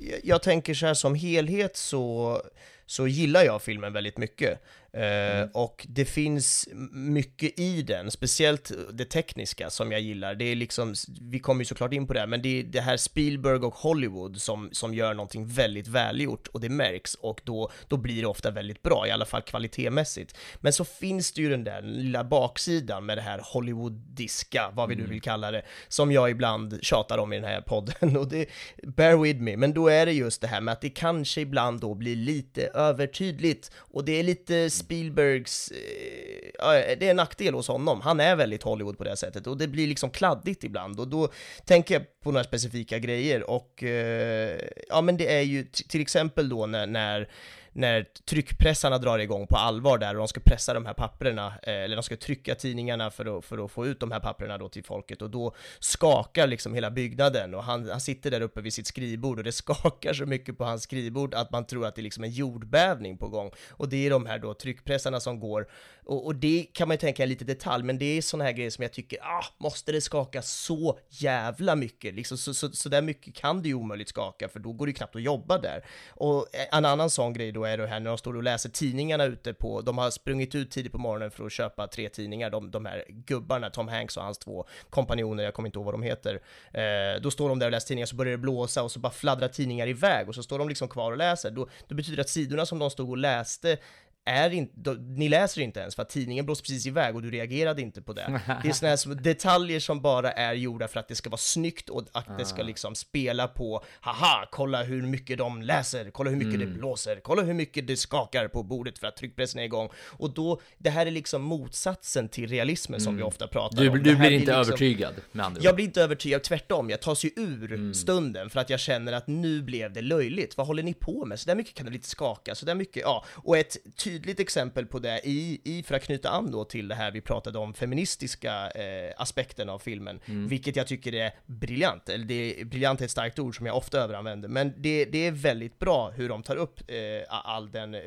[0.00, 2.38] jag, jag tänker så här som helhet så,
[2.86, 4.62] så gillar jag filmen väldigt mycket.
[4.96, 10.34] Eh, Och det finns mycket i den, speciellt det tekniska som jag gillar.
[10.34, 12.96] Det är liksom, vi kommer ju såklart in på det, men det är det här
[12.96, 17.96] Spielberg och Hollywood som, som gör någonting väldigt välgjort och det märks och då, då
[17.96, 20.36] blir det ofta väldigt bra, i alla fall kvalitetsmässigt.
[20.60, 24.96] Men så finns det ju den där lilla baksidan med det här Hollywoodiska, vad vi
[24.96, 28.46] nu vill kalla det, som jag ibland tjatar om i den här podden och det,
[28.82, 31.80] bear with me, men då är det just det här med att det kanske ibland
[31.80, 37.68] då blir lite övertydligt och det är lite Spielbergs, eh, det är en nackdel hos
[37.68, 41.08] honom, han är väldigt Hollywood på det sättet och det blir liksom kladdigt ibland och
[41.08, 41.28] då
[41.64, 46.48] tänker jag på några specifika grejer och eh, ja men det är ju till exempel
[46.48, 47.28] då när, när
[47.72, 51.74] när tryckpressarna drar igång på allvar där och de ska pressa de här papperna, eh,
[51.74, 54.68] eller de ska trycka tidningarna för att, för att få ut de här papperna då
[54.68, 58.72] till folket och då skakar liksom hela byggnaden och han, han sitter där uppe vid
[58.72, 62.00] sitt skrivbord och det skakar så mycket på hans skrivbord att man tror att det
[62.00, 63.50] är liksom en jordbävning på gång.
[63.70, 65.66] Och det är de här då tryckpressarna som går
[66.04, 68.52] och, och det kan man ju tänka är lite detalj men det är sådana här
[68.52, 72.14] grejer som jag tycker, ah, måste det skaka så jävla mycket?
[72.14, 74.90] Liksom så, så, så där mycket kan det ju omöjligt skaka för då går det
[74.90, 75.84] ju knappt att jobba där.
[76.10, 79.24] Och en annan sån grej då är det här när de står och läser tidningarna
[79.24, 82.70] ute på, de har sprungit ut tidigt på morgonen för att köpa tre tidningar, de,
[82.70, 86.02] de här gubbarna, Tom Hanks och hans två kompanjoner, jag kommer inte ihåg vad de
[86.02, 86.40] heter.
[86.72, 89.12] Eh, då står de där och läser tidningar, så börjar det blåsa och så bara
[89.12, 91.50] fladdrar tidningar iväg och så står de liksom kvar och läser.
[91.50, 93.78] Då, då betyder det att sidorna som de stod och läste
[94.24, 97.82] är inte, ni läser inte ens för att tidningen blåste precis iväg och du reagerade
[97.82, 98.40] inte på det.
[98.62, 101.88] Det är såna här detaljer som bara är gjorda för att det ska vara snyggt
[101.88, 106.36] och att det ska liksom spela på, haha, kolla hur mycket de läser, kolla hur
[106.36, 109.88] mycket det blåser, kolla hur mycket det skakar på bordet för att tryckpressen är igång.
[109.96, 114.02] Och då, det här är liksom motsatsen till realismen som vi ofta pratar Du, om.
[114.02, 116.90] du blir inte liksom- övertygad med andra jag blir inte övertygad, tvärtom.
[116.90, 120.56] Jag tas ju ur stunden för att jag känner att nu blev det löjligt.
[120.56, 121.40] Vad håller ni på med?
[121.40, 123.24] Så där mycket kan det inte skaka, så där mycket, ja.
[123.28, 123.76] Och ett
[124.12, 127.20] tydligt exempel på det i, i för att knyta an då till det här vi
[127.20, 132.08] pratade om, feministiska eh, aspekten av filmen, vilket jag tycker är briljant.
[132.08, 135.26] Eller det är, briljant är ett starkt ord som jag ofta överanvänder, men det, det
[135.26, 136.96] är väldigt bra hur de tar upp eh,
[137.28, 138.00] all den eh,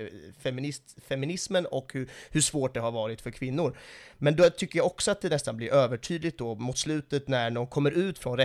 [0.44, 3.78] feminist, feminismen och hur, hur svårt det har varit för kvinnor.
[4.18, 7.68] Men då tycker jag också att det nästan blir övertydligt då mot slutet när de
[7.68, 8.38] kommer ut från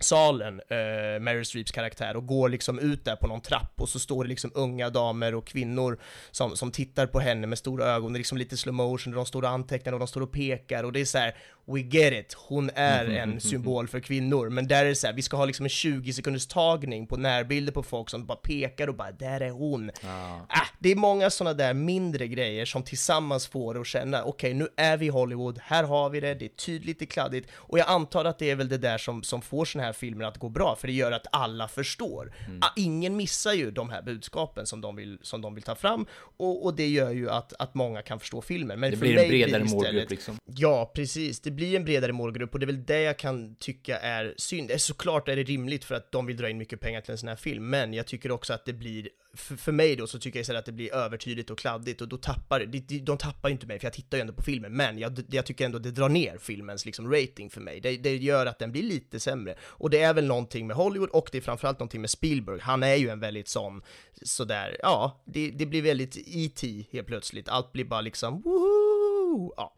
[0.00, 3.98] salen, eh, Meryl Streeps karaktär, och går liksom ut där på någon trapp och så
[3.98, 5.98] står det liksom unga damer och kvinnor
[6.30, 9.16] som, som tittar på henne med stora ögon, det är liksom lite slow motion, och
[9.16, 11.36] de står och antecknar och de står och pekar och det är så här,
[11.72, 15.14] we get it, hon är en symbol för kvinnor, men där är det så här,
[15.14, 18.88] vi ska ha liksom en 20 sekunders tagning på närbilder på folk som bara pekar
[18.88, 19.90] och bara, där är hon.
[19.90, 24.54] Äh, det är många sådana där mindre grejer som tillsammans får det att känna, okej
[24.54, 27.50] nu är vi i Hollywood, här har vi det, det är tydligt, det är kladdigt,
[27.54, 30.24] och jag antar att det är väl det där som, som får sådana här filmer
[30.24, 32.32] att gå bra, för det gör att alla förstår.
[32.60, 36.06] Ah, ingen missar ju de här budskapen som de vill, som de vill ta fram,
[36.36, 38.80] och, och det gör ju att, att många kan förstå filmen.
[38.80, 40.36] Men Det för blir en mig bredare istället- målgrupp liksom.
[40.46, 41.40] Ja, precis.
[41.40, 44.70] Det blir en bredare målgrupp och det är väl det jag kan tycka är synd.
[44.70, 47.18] Eh, såklart är det rimligt för att de vill dra in mycket pengar till en
[47.18, 50.18] sån här film, men jag tycker också att det blir, för, för mig då så
[50.18, 53.48] tycker jag istället att det blir övertydligt och kladdigt och då tappar de, de, tappar
[53.48, 55.78] ju inte mig för jag tittar ju ändå på filmen, men jag, jag tycker ändå
[55.78, 57.80] det drar ner filmens liksom rating för mig.
[57.80, 59.54] Det, det gör att den blir lite sämre.
[59.60, 62.60] Och det är väl någonting med Hollywood och det är framförallt någonting med Spielberg.
[62.60, 63.82] Han är ju en väldigt sån,
[64.22, 66.84] sådär, ja, det, det blir väldigt E.T.
[66.92, 67.48] helt plötsligt.
[67.48, 69.54] Allt blir bara liksom, woho!
[69.56, 69.74] Ja.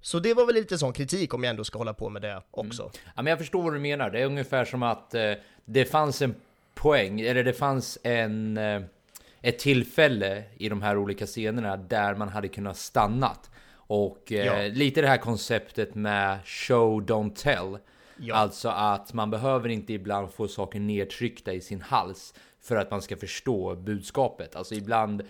[0.00, 2.42] Så det var väl lite sån kritik om jag ändå ska hålla på med det
[2.50, 2.90] också.
[3.04, 4.10] Ja, men jag förstår vad du menar.
[4.10, 5.32] Det är ungefär som att eh,
[5.64, 6.34] det fanns en
[6.74, 8.82] poäng, eller det fanns en, eh,
[9.40, 13.50] ett tillfälle i de här olika scenerna där man hade kunnat stannat.
[13.72, 14.68] Och eh, Ja.
[14.72, 17.78] lite det här konceptet med show don't tell.
[18.16, 18.34] Ja.
[18.34, 23.02] Alltså att man behöver inte ibland få saker nedtryckta i sin hals för att man
[23.02, 24.56] ska förstå budskapet.
[24.56, 25.22] Alltså ibland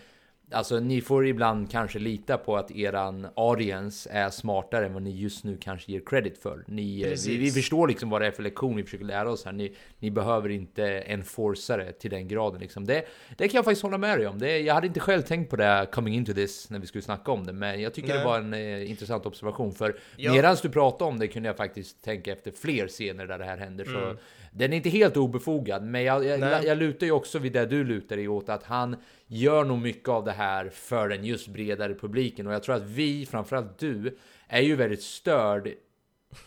[0.53, 5.11] Alltså ni får ibland kanske lita på att eran audience är smartare än vad ni
[5.11, 6.65] just nu kanske ger credit för.
[6.67, 9.45] Ni, eh, vi, vi förstår liksom vad det är för lektion vi försöker lära oss
[9.45, 9.53] här.
[9.53, 12.85] Ni, ni behöver inte enforca det till den graden liksom.
[12.85, 13.05] Det,
[13.37, 14.39] det kan jag faktiskt hålla med dig om.
[14.39, 17.33] Det, jag hade inte själv tänkt på det coming into this när vi skulle snacka
[17.33, 17.53] om det.
[17.53, 18.19] Men jag tycker Nej.
[18.19, 19.73] det var en eh, intressant observation.
[19.73, 20.33] För Ja.
[20.33, 23.57] medan du pratade om det kunde jag faktiskt tänka efter fler scener där det här
[23.59, 23.85] händer.
[23.85, 24.17] Så Mm.
[24.51, 25.83] Den är inte helt obefogad.
[25.83, 28.49] Men jag, jag, jag, lutar ju också vid det du lutar dig åt.
[28.49, 32.47] Att han gör nog mycket av det här för den just bredare publiken.
[32.47, 35.69] Och jag tror att vi, framförallt du, är ju väldigt störd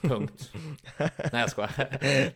[0.01, 0.51] Punkt.
[0.97, 1.87] Nej jag skojar.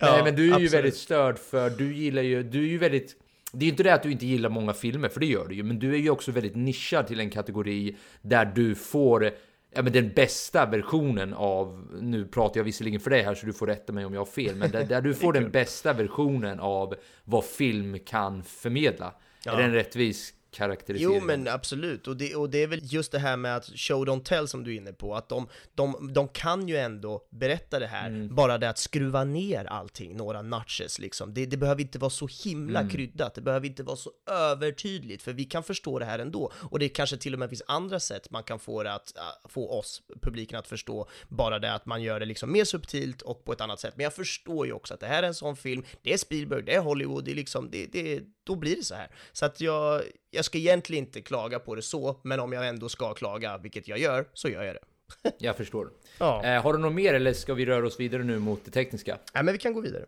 [0.01, 0.73] Nej men du är ju absolut.
[0.73, 3.15] väldigt störd för du gillar ju, du är ju väldigt
[3.51, 5.55] det är ju inte det att du inte gillar många filmer, för det gör du
[5.55, 9.31] ju, men du är ju också väldigt nischad till en kategori där du får
[9.77, 13.53] ja, men den bästa versionen av, nu pratar jag visserligen för dig här så du
[13.53, 16.59] får rätta mig om jag har fel, men där, där du får den bästa versionen
[16.59, 19.13] av vad film kan förmedla.
[19.45, 21.15] Är det en rättvis karaktärisering?
[21.15, 24.05] Jo men absolut, och det, och det är väl just det här med att show
[24.05, 27.79] don't tell som du är inne på, att de, de, de kan ju ändå berätta
[27.79, 28.35] det här, Mm.
[28.35, 31.33] bara det att skruva ner allting några notches liksom.
[31.33, 32.91] Det, det behöver inte vara så himla Mm.
[32.91, 36.51] kryddat, det behöver inte vara så övertydligt, för vi kan förstå det här ändå.
[36.71, 39.23] Och det kanske till och med finns andra sätt man kan få det att, äh,
[39.49, 43.43] få oss, publiken att förstå, bara det att man gör det liksom mer subtilt och
[43.45, 43.93] på ett annat sätt.
[43.95, 46.63] Men jag förstår ju också att det här är en sån film, det är Spielberg,
[46.63, 49.09] det är Hollywood, det är liksom, det, det, då blir det så här.
[49.33, 50.01] Så att jag,
[50.31, 53.87] jag ska egentligen inte klaga på det så, men om jag ändå ska klaga, vilket
[53.87, 54.81] jag gör, så gör jag det.
[55.37, 55.89] Jag förstår.
[56.19, 56.43] Ja.
[56.45, 59.17] Eh, har du något mer eller ska vi röra oss vidare nu mot det tekniska?
[59.33, 60.05] Nej, men vi kan gå vidare.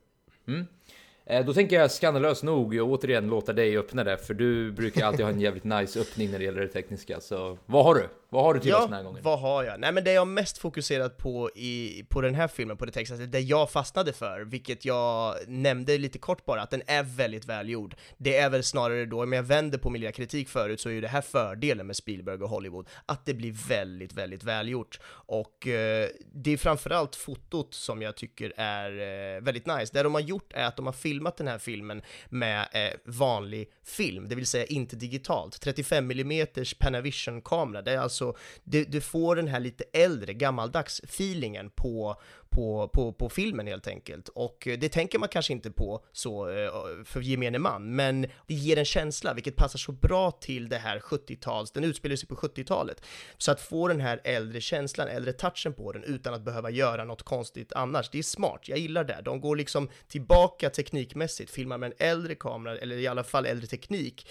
[1.26, 5.06] Eh, Då tänker jag skandalöst nog jag återigen låta dig öppna det, för du brukar
[5.06, 7.20] alltid ha en jävligt nice öppning när det gäller det tekniska.
[7.20, 8.10] Så vad har du?
[8.32, 9.24] Vad har du till oss den här gången?
[9.24, 9.80] vad har jag?
[9.80, 13.32] Nej men det jag mest fokuserat på i, på den här filmen, på det textet,
[13.32, 17.96] det jag fastnade för, vilket jag nämnde lite kort bara, att den är väldigt välgjord.
[18.18, 20.94] Det är väl snarare då, om jag vänder på min lilla kritik förut, så är
[20.94, 25.00] ju det här fördelen med Spielberg och Hollywood, att det blir väldigt, väldigt välgjort.
[25.10, 29.94] Och eh, det är framförallt fotot som jag tycker är eh, väldigt nice.
[29.94, 33.70] Det de har gjort är att de har filmat den här filmen med eh, vanlig
[33.84, 35.62] film, det vill säga inte digitalt.
[35.62, 36.48] 35 mm
[36.80, 42.22] Panavision-kamera, det är alltså alltså, du, du får den här lite äldre, gammaldags feelingen på,
[42.50, 44.30] på, på, på filmen helt enkelt.
[44.30, 46.72] Och eh, det tänker man kanske inte på så eh,
[47.06, 51.00] för gemene man, men det ger en känsla, vilket passar så bra till det här
[51.00, 53.02] 70-tals, den utspelar sig på 70-talet.
[53.38, 57.04] Så att få den här äldre känslan, äldre touchen på den utan att behöva göra
[57.04, 59.22] något konstigt annars, det är smart, jag gillar det.
[59.26, 63.68] De går liksom tillbaka teknikmässigt, filmar med en äldre kamera, eller i alla fall äldre
[63.68, 64.28] teknik,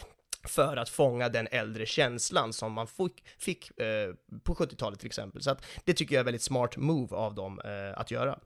[0.49, 5.43] för att fånga den äldre känslan som man fick, fick eh, på 70-talet till exempel.
[5.43, 8.39] Så att det tycker jag är väldigt smart move av dem eh, att göra.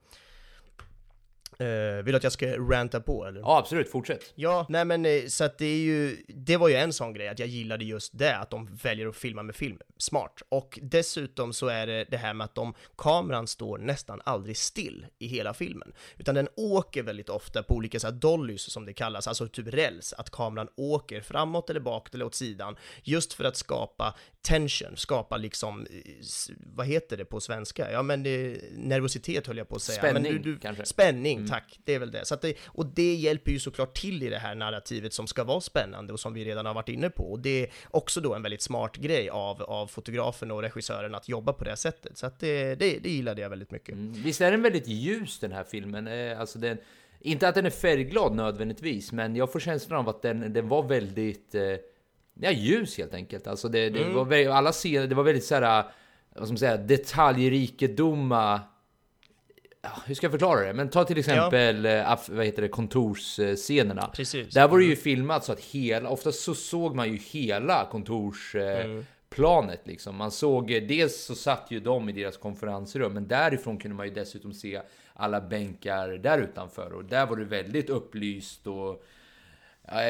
[1.62, 3.40] Uh, vill du att jag ska ranta på eller?
[3.40, 4.32] Ja, absolut, fortsätt.
[4.34, 7.28] Ja, nej men eh, så att det är ju, det var ju en sån grej
[7.28, 9.78] att jag gillade just det, att de väljer att filma med film.
[9.96, 10.42] Smart.
[10.48, 15.06] Och dessutom så är det det här med att de, kameran står nästan aldrig still
[15.18, 18.92] i hela filmen, utan den åker väldigt ofta på olika så här dollys som det
[18.92, 23.44] kallas, alltså typ räls, att kameran åker framåt eller bakåt eller åt sidan, just för
[23.44, 27.92] att skapa tension, skapa liksom, eh, vad heter det på svenska?
[27.92, 29.98] Ja men det, nervositet höll jag på att säga.
[29.98, 30.84] Spänning men du, du, kanske?
[30.84, 31.48] Spänning, mm.
[31.52, 31.80] Tack.
[31.84, 32.24] Det är väl det.
[32.24, 32.54] Så det.
[32.66, 36.20] Och det hjälper ju såklart till i det här narrativet som ska vara spännande och
[36.20, 37.32] som vi redan har varit inne på.
[37.32, 41.28] Och det är också då en väldigt smart grej av, av fotografen och regissören att
[41.28, 42.18] jobba på det sättet.
[42.18, 43.94] Så att det, det, det gillade jag väldigt mycket.
[43.94, 44.12] Mm.
[44.12, 46.06] Visst är den väldigt ljus den här filmen?
[46.06, 46.78] Eh, alltså den,
[47.20, 50.82] inte att den är färgglad nödvändigtvis, men jag får känslan av att den, den var
[50.82, 51.62] väldigt eh,
[52.40, 53.46] ja, ljus helt enkelt.
[53.46, 54.14] Alltså det, det mm.
[54.14, 55.84] var alla scener, det var väldigt så här,
[56.34, 58.60] vad ska man säga, detaljrikedoma
[60.06, 60.72] hur ska jag förklara det?
[60.72, 61.90] Men ta till exempel ja.
[61.90, 64.10] Eh, vad heter det, kontorsscenerna.
[64.14, 64.54] Precis.
[64.54, 65.02] Där var det ju mm.
[65.02, 69.80] filmat så att hela, oftast så såg man ju hela kontorsplanet mm.
[69.84, 70.16] liksom.
[70.16, 74.14] Man såg, dels så satt ju de i deras konferensrum, men därifrån kunde man ju
[74.14, 74.82] dessutom se
[75.14, 79.04] alla bänkar där utanför och där var det väldigt upplyst och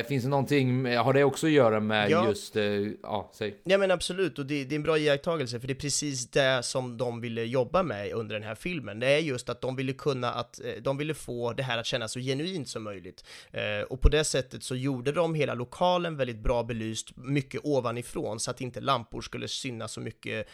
[0.08, 2.28] finns det någonting, har det också att göra med ja.
[2.28, 2.64] just, eh,
[3.02, 3.56] ja, säg.
[3.64, 6.62] Ja men absolut, och det, det, är en bra iakttagelse, för det är precis det
[6.62, 9.00] som de ville jobba med under den här filmen.
[9.00, 11.86] Det är just att de ville kunna, att eh, de ville få det här att
[11.86, 13.24] kännas så genuint som möjligt.
[13.50, 18.40] Eh, och på det sättet så gjorde de hela lokalen väldigt bra belyst, mycket ovanifrån,
[18.40, 20.48] så att inte lampor skulle synas så mycket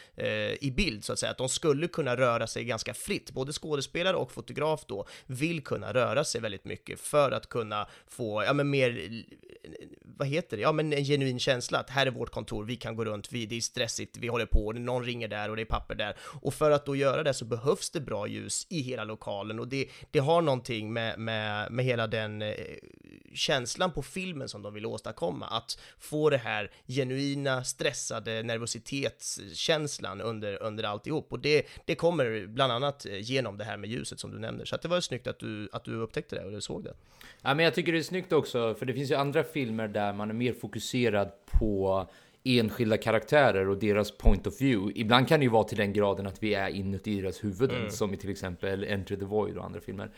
[0.61, 1.31] i bild, så att säga.
[1.31, 5.95] Att de skulle kunna röra sig ganska fritt, både skådespelare och fotograf då vill kunna
[5.95, 9.71] röra sig väldigt mycket för att kunna få, ja men mer Eh,
[10.03, 12.97] vad heter det, ja men en genuin känsla att här är vårt kontor, vi kan
[12.97, 15.67] gå runt, vi, det är stressigt, vi håller på, någon ringer där och det är
[15.67, 16.17] papper där.
[16.21, 19.69] Och för att då göra det så behövs det bra ljus i hela lokalen och
[19.69, 22.55] det, det har någonting med, med, med hela den eh,
[23.39, 30.63] känslan på filmen som de vill åstadkomma, att få det här genuina, stressade nervositetskänslan under,
[30.63, 31.33] under alltihop.
[31.33, 34.65] Och det, det kommer bland annat genom det här med ljuset som du nämner.
[34.65, 36.95] Så det var snyggt att du, att du upptäckte det och du såg det.
[37.43, 40.13] Ja, men jag tycker det är snyggt också, för det finns ju andra filmer där
[40.13, 42.07] man är mer fokuserad på
[42.45, 45.01] enskilda karaktärer och deras point of view.
[45.01, 47.91] Ibland kan det ju vara till den graden att vi är inuti deras huvuden, mm.
[47.91, 50.11] som i till exempel Enter the Void och andra filmer.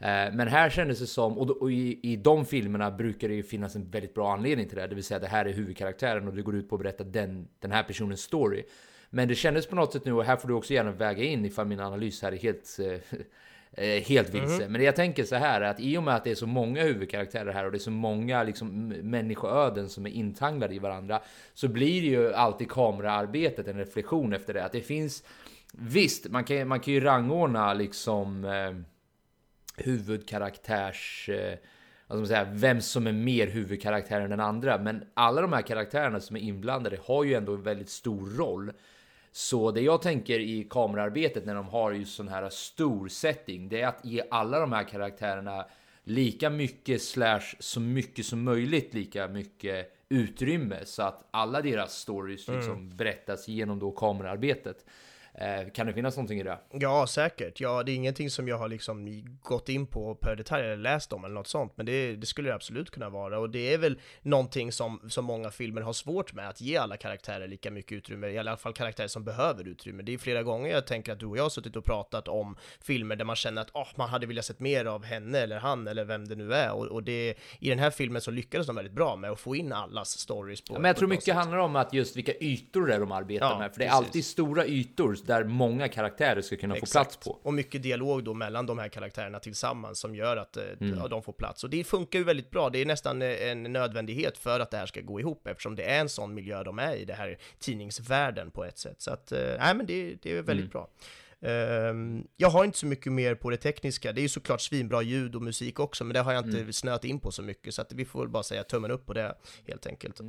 [0.00, 3.76] Eh, men här kändes det som, och i, i de filmerna brukar det ju finnas
[3.76, 6.42] en väldigt bra anledning till det, det vill säga det här är huvudkaraktären och det
[6.42, 8.64] går ut på att berätta den, den här personens story.
[9.10, 11.44] Men det kändes på något sätt nu, och här får du också gärna väga in
[11.44, 13.18] ifall min analys här är helt eh,
[13.84, 14.54] eh, helt vilse.
[14.54, 14.72] Mm.
[14.72, 17.52] Men jag tänker så här att i och med att det är så många huvudkaraktärer
[17.52, 21.20] här och det är så många liksom, människoöden som är intanglade i varandra
[21.54, 24.64] så blir det ju alltid kameraarbetet en reflektion efter det.
[24.64, 25.24] Att det finns
[25.72, 28.44] Visst, man kan, man kan ju rangordna liksom
[29.80, 31.28] eh, huvudkaraktärs...
[31.28, 31.58] Eh,
[32.26, 34.78] säga, vem som är mer huvudkaraktär än den andra.
[34.78, 38.72] Men alla de här karaktärerna som är inblandade har ju ändå en väldigt stor roll.
[39.32, 43.80] Så det jag tänker i kamerarbetet när de har just sån här stor setting, det
[43.80, 45.66] är att ge alla de här karaktärerna
[46.04, 52.48] lika mycket slash så mycket som möjligt lika mycket utrymme så att alla deras stories
[52.48, 52.96] liksom mm.
[52.96, 54.84] berättas genom då kamerarbetet.
[55.40, 56.58] Eh, kan det finnas någonting i det?
[56.70, 57.60] Ja, säkert.
[57.60, 61.12] Ja, det är ingenting som jag har liksom gått in på per detalj eller läst
[61.12, 63.38] om eller något sånt, men det, det, skulle det absolut kunna vara.
[63.38, 66.96] Och det är väl någonting som, som många filmer har svårt med, att ge alla
[66.96, 70.02] karaktärer lika mycket utrymme, i alla fall karaktärer som behöver utrymme.
[70.02, 72.56] Det är flera gånger jag tänker att du och jag har suttit och pratat om
[72.80, 75.88] filmer där man känner att oh, man hade velat sett mer av henne eller han
[75.88, 76.72] eller vem det nu är.
[76.72, 79.56] Och, och det, i den här filmen så lyckades de väldigt bra med att få
[79.56, 81.34] in allas stories på ja, Men jag tror mycket sätt.
[81.34, 83.90] handlar om att just vilka ytor det är de arbetar ja, med, för det är
[83.90, 86.92] alltid stora ytor där många karaktärer ska kunna Exakt.
[86.92, 87.48] få plats på.
[87.48, 91.08] Och mycket dialog då mellan de här karaktärerna tillsammans som gör att eh, mm.
[91.10, 91.64] de får plats.
[91.64, 92.70] Och det funkar ju väldigt bra.
[92.70, 95.82] Det är nästan eh, en nödvändighet för att det här ska gå ihop eftersom det
[95.82, 99.02] är en sån miljö de är i, det här tidningsvärlden på ett sätt.
[99.02, 100.68] Så att, eh, nej men det, det är väldigt mm.
[100.68, 100.88] bra.
[101.42, 105.02] Ehm, jag har inte så mycket mer på det tekniska, det är ju såklart svinbra
[105.02, 106.72] ljud och musik också, men det har jag inte Mm.
[106.72, 109.12] snöat in på så mycket, så att vi får väl bara säga tummen upp på
[109.12, 109.34] det
[109.66, 110.20] helt enkelt.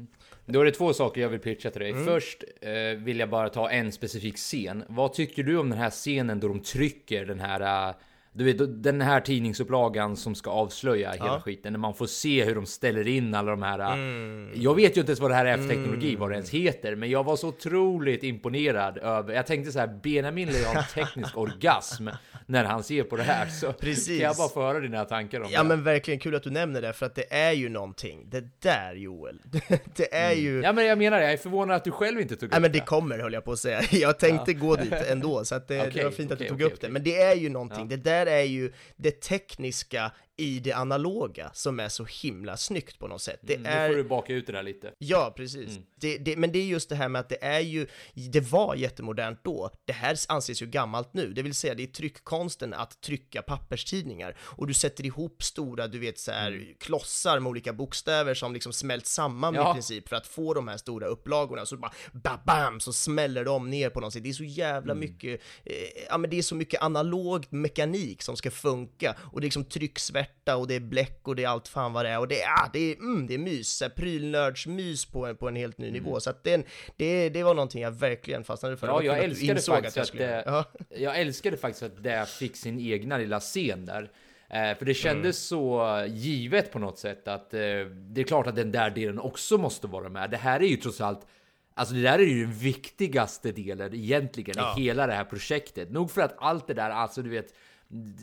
[0.45, 1.91] Då är det två saker jag vill pitcha till dig.
[1.91, 2.05] Mm.
[2.05, 2.71] Först eh,
[3.03, 4.83] vill jag bara ta en specifik scen.
[4.89, 7.93] Vad tycker du om den här scenen då de trycker den här...
[8.33, 11.41] eh, du vet, den här tidningsupplagan som ska avslöja hela Ja.
[11.45, 11.73] skiten.
[11.73, 13.79] När man får se hur de ställer in alla de här...
[13.79, 14.51] eh, Mm.
[14.55, 16.95] Jag vet ju inte ens vad det här är för teknologi, vad det ens heter.
[16.95, 19.33] Men jag var så otroligt imponerad över...
[19.33, 22.07] Jag tänkte så här, Benjamin lär ju en teknisk orgasm
[22.45, 23.45] när han ser på det här.
[23.47, 24.07] Så Precis.
[24.07, 25.67] kan jag bara få höra dina tankar om Ja det?
[25.69, 28.25] men verkligen kul att du nämner det, för att det är ju någonting.
[28.29, 29.39] Det där Joel,
[29.95, 30.49] det är ju...
[30.51, 30.63] Mm.
[30.63, 32.71] Ja men jag menar det, jag är förvånad att du själv inte tog upp men
[32.71, 33.81] det kommer höll jag på att säga.
[33.91, 36.55] Jag tänkte gå dit ändå, så att det, det Okej, var fint att du tog
[36.57, 36.89] okej, upp det.
[36.89, 37.97] Men det är ju någonting, Ja.
[37.97, 43.07] det där är ju det tekniska i det analoga som är så himla snyggt på
[43.07, 43.39] något sätt.
[43.43, 43.89] Det Mm, Nu är...
[43.89, 44.91] får du baka ut det där lite.
[44.97, 45.69] Ja, precis.
[45.69, 45.83] Mm.
[45.95, 48.75] Det, det, men det är just det här med att det är ju, det var
[48.75, 53.01] jättemodernt då, det här anses ju gammalt nu, det vill säga det är tryckkonsten att
[53.01, 58.33] trycka papperstidningar och du sätter ihop stora, du vet så här klossar med olika bokstäver
[58.33, 59.61] som liksom smält samman Mm.
[59.65, 59.71] Ja.
[59.71, 63.45] i princip för att få de här stora upplagorna, så bara ba bam så smäller
[63.45, 64.23] de ner på något sätt.
[64.23, 64.99] Det är så jävla Mm.
[64.99, 65.73] mycket, eh,
[66.09, 69.65] ja men det är så mycket analog mekanik som ska funka och det är liksom
[69.65, 72.41] trycksvärta och det är bläck och det är allt fan vad det är och det
[72.41, 75.91] är, ah, det är, mm, det är mys, prylnördsmys på en, på en helt ny
[75.91, 76.19] nivå.
[76.19, 76.65] Så att det,
[76.97, 78.87] det, det var någonting jag verkligen fastnade för.
[78.87, 80.99] Ja, var jag att älskade faktiskt att, skulle det, det.
[81.01, 84.11] jag älskade faktiskt att det fick sin egna lilla scen där.
[84.49, 85.59] Eh, för det kändes Mm.
[85.61, 87.59] så givet på något sätt att eh,
[87.93, 90.29] det är klart att den där delen också måste vara med.
[90.29, 91.27] Det här är ju trots allt
[91.73, 94.75] Alltså det där är ju den viktigaste delen egentligen Ja.
[94.77, 95.91] i hela det här projektet.
[95.91, 97.53] Nog för att allt det där, alltså du vet,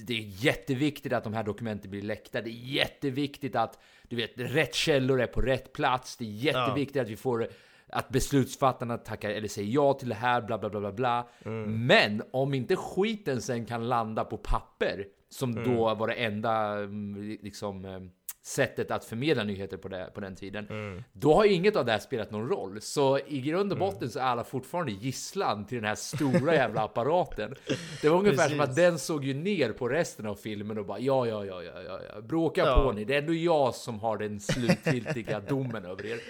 [0.07, 2.41] det är jätteviktigt att de här dokumenten blir läckta.
[2.41, 6.17] Det är jätteviktigt att du vet, rätt källor är på rätt plats.
[6.17, 7.49] Det är jätteviktigt att vi får
[7.89, 11.29] att beslutsfattarna tackar eller säger ja till det här, bla bla bla bla bla.
[11.45, 11.87] Mm.
[11.87, 15.75] Men om inte skiten sen kan landa på papper, som Mm.
[15.75, 18.01] då var det enda mm, liksom eh,
[18.47, 20.67] sättet att förmedla nyheter på, det, på den tiden.
[20.71, 21.05] Mm.
[21.13, 22.81] Då har ju inget av det här spelat någon roll.
[22.81, 26.83] Så i grund och botten så är alla fortfarande gisslan till den här stora jävla
[26.85, 27.55] apparaten.
[28.03, 30.99] Det var ungefär som att den såg ju ner på resten av filmen och bara
[30.99, 32.21] ja, ja, ja, ja, ja, ja.
[32.21, 32.83] bråka Ja.
[32.83, 33.05] på ni.
[33.05, 36.21] Det är ändå jag som har den slutgiltiga domen över er.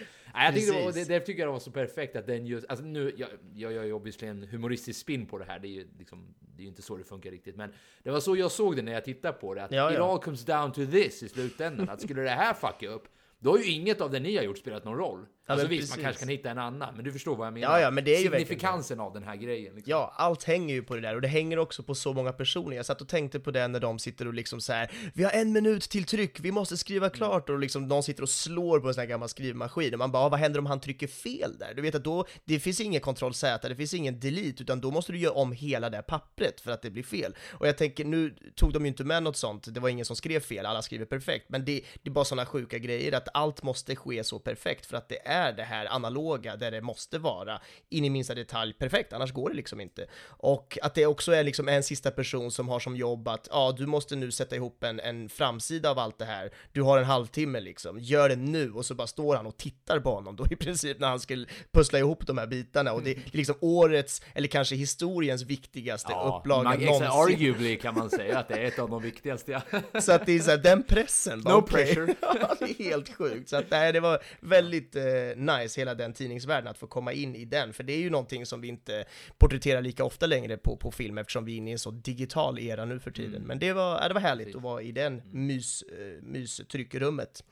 [0.44, 2.84] Jag tyckte det, var, det, det tycker jag var så perfekt att den just, alltså
[2.84, 5.86] nu, jag, jag gör ju obviously en humoristisk spin på det här, det är ju
[5.98, 7.72] liksom, det är ju inte så det funkar riktigt, men
[8.02, 10.12] det var så jag såg det när jag tittade på det, att Ja, it ja.
[10.12, 13.08] all comes down to this i slutändan, att skulle det här fucka upp,
[13.38, 15.26] då har ju inget av det ni har gjort spelat någon roll.
[15.46, 15.96] Alltså men visst, precis.
[15.96, 17.78] man kanske kan hitta en annan, men du förstår vad jag menar.
[17.78, 19.74] Ja, ja, men det är ju Signifikansen av den här grejen.
[19.74, 19.90] Liksom.
[19.90, 22.76] Ja, allt hänger ju på det där och det hänger också på så många personer.
[22.76, 25.30] Jag satt och tänkte på det när de sitter och liksom så här, vi har
[25.30, 28.88] en minut till tryck, vi måste skriva klart och liksom de sitter och slår på
[28.88, 31.58] en sån här gammal skrivmaskin och man bara, "Ah, vad händer om han trycker fel
[31.58, 31.74] där?
[31.74, 34.90] Du vet att då, det finns ingen kontroll Z, det finns ingen delete, utan då
[34.90, 37.34] måste du göra om hela det här pappret för att det blir fel.
[37.52, 40.16] Och jag tänker, nu tog de ju inte med något sånt, det var ingen som
[40.16, 43.62] skrev fel, alla skriver perfekt, men det, det är bara sådana sjuka grejer att allt
[43.62, 47.60] måste ske så perfekt för att det är det här analoga där det måste vara
[47.88, 50.06] in i minsta detalj perfekt, annars går det liksom inte.
[50.26, 53.74] Och att det också är liksom en sista person som har som jobb att ja,
[53.78, 56.50] du måste nu sätta ihop en, en framsida av allt det här.
[56.72, 60.00] Du har en halvtimme liksom, gör det nu och så bara står han och tittar
[60.00, 63.10] på honom då i princip när han ska pussla ihop de här bitarna och det
[63.10, 67.06] är liksom årets, eller kanske historiens viktigaste upplaga man, någonsin.
[67.10, 69.52] arguably kan man säga att det är ett av de viktigaste.
[69.52, 69.80] ja.
[70.00, 71.42] Så att det är så här, den pressen.
[71.42, 71.86] bara, No okej.
[71.86, 72.14] pressure.
[72.40, 73.48] Ja, det är helt sjukt.
[73.48, 75.02] Så att nej, det var väldigt eh,
[75.34, 77.72] nice, hela den tidningsvärlden, att få komma in i den.
[77.72, 79.04] För det är ju någonting som vi inte
[79.38, 82.58] porträtterar lika ofta längre på, på film, eftersom vi är inne i en så digital
[82.58, 83.34] era nu för tiden.
[83.34, 83.46] Mm.
[83.46, 87.44] Men det var, ja, det var härligt att vara i den mys, eh, mystryckrummet.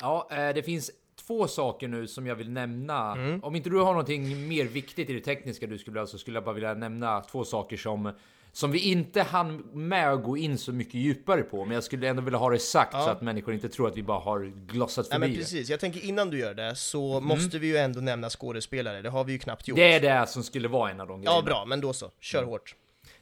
[0.00, 0.90] Ja, eh, det finns
[1.26, 3.12] två saker nu som jag vill nämna.
[3.12, 3.44] Mm.
[3.44, 6.36] Om inte du har någonting mer viktigt i det tekniska du skulle ha så skulle
[6.36, 8.12] jag bara vilja nämna två saker som
[8.56, 12.08] som vi inte hann med att gå in så mycket djupare på, men jag skulle
[12.08, 13.00] ändå vilja ha det sagt Ja.
[13.04, 15.36] så att människor inte tror att vi bara har glossat Nej förbi men det.
[15.42, 19.08] precis, jag tänker innan du gör det så måste vi ju ändå nämna skådespelare, det
[19.10, 19.76] har vi ju knappt gjort.
[19.76, 21.36] Det är det som skulle vara en av de grejerna.
[21.38, 22.50] Ja bra, men då så, kör Mm.
[22.50, 22.74] hårt.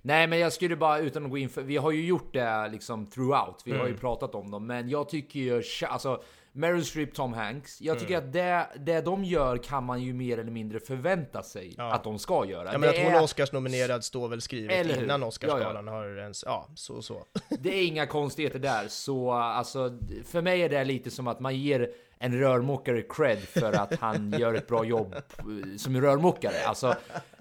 [0.02, 2.68] Nej, men jag skulle bara utan att gå in för vi har ju gjort det
[2.72, 3.62] liksom throughout.
[3.64, 3.98] Vi har ju Mm.
[4.00, 6.22] pratat om dem, men jag tycker ju alltså
[6.56, 7.80] Meryl Streep, Tom Hanks.
[7.80, 8.26] Jag tycker Mm.
[8.28, 12.18] att det, det de gör kan man ju mer eller mindre förvänta sig att de
[12.18, 12.72] ska göra.
[12.72, 16.44] Ja men det, att hon är, Oscarsnominerad står väl skrivet innan Ja, Oscarsgalan har ens,
[16.46, 17.24] ja, så så.
[17.58, 21.56] det är inga konstigheter där, så alltså för mig är det lite som att man
[21.56, 26.64] ger en rörmokare cred för att han gör ett bra jobb eh, som rörmokare.
[26.66, 26.94] Alltså,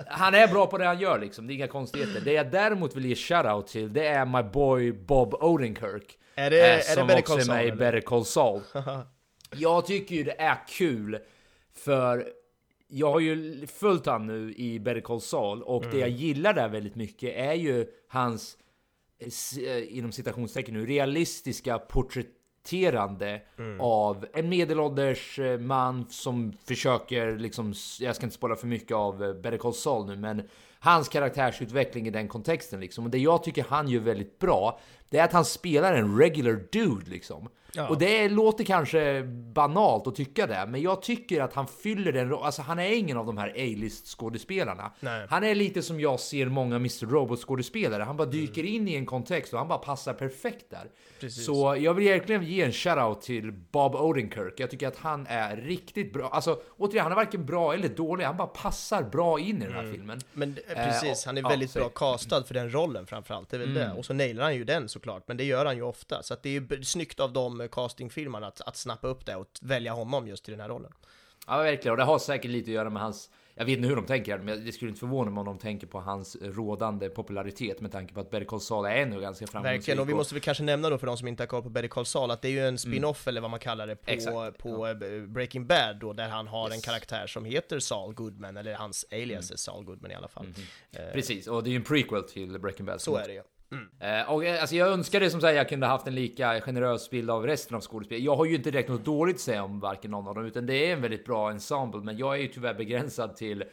[0.08, 2.22] han är bra på det han gör liksom, det är inga konstigheter.
[2.26, 6.18] Det jag däremot vill ge shoutout till, det är my boy Bob Odenkirk.
[6.36, 7.72] Är det- eh, är det som Better också är med i?
[7.72, 8.62] Better Call Saul.
[9.56, 11.20] Jag tycker ju det är kul
[11.74, 12.28] för
[12.88, 16.70] jag har ju följt han nu i Better Call Saul och det jag gillar där
[16.70, 18.58] väldigt mycket är ju hans
[19.20, 23.42] eh, eh, inom citationstecken nu realistiska porträtterande
[23.80, 29.42] av en medelålders eh, man som försöker liksom, jag ska inte spara för mycket av
[29.42, 33.04] Better Call Saul nu, men hans karaktärsutveckling i den kontexten liksom.
[33.06, 34.80] Och det jag tycker han gör väldigt bra,
[35.14, 37.50] det är att han spelar en regular dude liksom.
[37.90, 42.34] Och det låter kanske banalt att tycka det, men jag tycker att han fyller den
[42.34, 44.92] Alltså han är ingen av de här A-list skådespelarna.
[45.00, 45.28] Nej.
[45.30, 47.06] Han är lite som jag ser många Mr.
[47.06, 48.04] Robot skådespelare.
[48.04, 48.38] Han bara Mm.
[48.40, 51.30] dyker in i en kontext och han bara passar perfekt där.
[51.30, 54.54] Så jag vill verkligen ge en shoutout till Bob Odenkirk.
[54.58, 56.30] Jag tycker att han är riktigt bra.
[56.30, 58.26] Alltså återigen, han är varken bra eller dålig.
[58.26, 60.20] Han bara passar bra in i den här filmen.
[60.34, 61.76] Men eh, Eh, precis, han är ja, väldigt.
[61.76, 61.84] Mm.
[61.88, 63.92] bra castad för den rollen framförallt, det är väl det.
[63.98, 66.24] Och så nailar han ju den såklart, men det gör han ju ofta.
[66.24, 69.94] Så det är ju snyggt av de castingfilmerna att, att snappa upp det och välja
[69.94, 70.92] honom just i den här rollen.
[71.48, 71.92] Ja, verkligen.
[71.92, 73.30] Och det har säkert lite att göra med hans...
[73.56, 75.88] Jag vet inte hur de tänker, men det skulle inte förvåna mig om de tänker
[75.88, 79.80] på hans rådande popularitet med tanke på att Better Call Saul är ännu ganska framgångsrik.
[79.80, 81.70] Verkligen, och vi måste väl kanske nämna då för de som inte har koll på
[81.70, 84.12] Better Call Saul att det är ju en spin-off eller vad man kallar det på,
[84.12, 84.94] Exakt, på eh,
[85.28, 89.52] Breaking Bad då, där han har en karaktär som heter Saul Goodman, eller hans alias
[89.52, 90.46] är Saul Goodman i alla fall.
[91.14, 93.02] Precis, och det är ju en prequel till Breaking Bad.
[93.02, 93.42] Så är det ju.
[93.74, 94.20] Mm.
[94.20, 97.30] Eh, och eh, alltså jag önskade som sagt jag kunde haft en lika generös bild
[97.30, 98.24] av resten av skådespel.
[98.24, 100.66] Jag har ju inte direkt något dåligt att säga om varken någon av dem, utan
[100.66, 102.02] det är en väldigt bra ensemble.
[102.02, 103.68] Men jag är ju tyvärr begränsad till eh,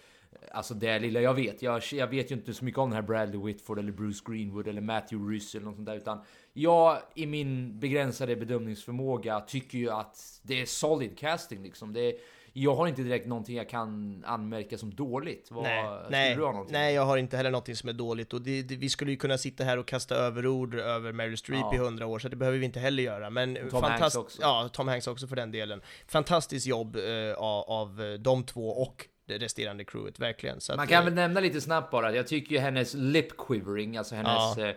[0.52, 1.62] Alltså det lilla jag vet.
[1.62, 4.68] Jag, jag vet ju inte så mycket om den här Bradley Whitford eller Bruce Greenwood
[4.68, 5.96] eller Matthew Rhys eller något sånt där.
[5.96, 6.20] Utan
[6.52, 11.92] jag i min begränsade bedömningsförmåga tycker ju att det är solid casting liksom.
[11.92, 12.14] Det är,
[12.52, 15.48] jag har inte direkt någonting jag kan anmärka som dåligt.
[15.50, 16.72] Vad, Nej, nej, du ha någonting?
[16.72, 19.16] nej, jag har inte heller någonting som är dåligt och det, det, vi skulle ju
[19.16, 21.74] kunna sitta här och kasta överord över Meryl Streep Ja.
[21.74, 23.30] i hundra år, så det behöver vi inte heller göra.
[23.30, 24.42] Men Tom Hanks också.
[24.42, 25.80] Ja, Tom Hanks också för den delen.
[26.06, 30.60] Fantastiskt jobb eh, av, av eh, de två och det resterande crewet, verkligen.
[30.60, 33.36] Så Man att, kan eh, väl nämna lite snabbt bara, jag tycker ju hennes lip
[33.38, 34.56] quivering, alltså hennes...
[34.58, 34.72] Ja.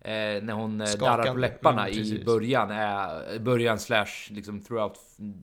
[0.00, 0.10] Eh,
[0.42, 1.22] när hon eh, Skakande.
[1.22, 4.98] darrar på läpparna Mm, i början, är, början slash liksom throughout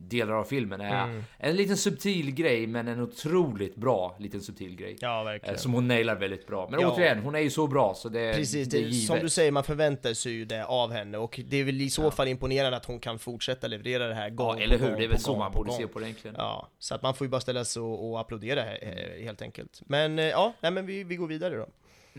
[0.10, 1.24] delar av filmen är Mm.
[1.38, 4.97] en liten subtil grej, men en otroligt bra liten subtil grej.
[5.01, 5.56] Ja, Eh.
[5.56, 6.68] Som hon nailar väldigt bra.
[6.72, 6.91] Men Ja.
[6.95, 9.08] återigen, hon är ju så bra så det, Precis, det är givet.
[9.08, 11.89] som du säger, man förväntar sig ju det av henne och det är väl i
[11.89, 14.88] så fall imponerande att hon kan fortsätta leverera det här gång Ja, eller hur?
[14.89, 16.36] gång Det är väl så gång man borde se på det egentligen.
[16.39, 19.82] Ja, så att man får ju bara ställa sig och, och applådera eh, helt enkelt.
[19.86, 21.66] Men eh, ja, nej men vi, vi går vidare då.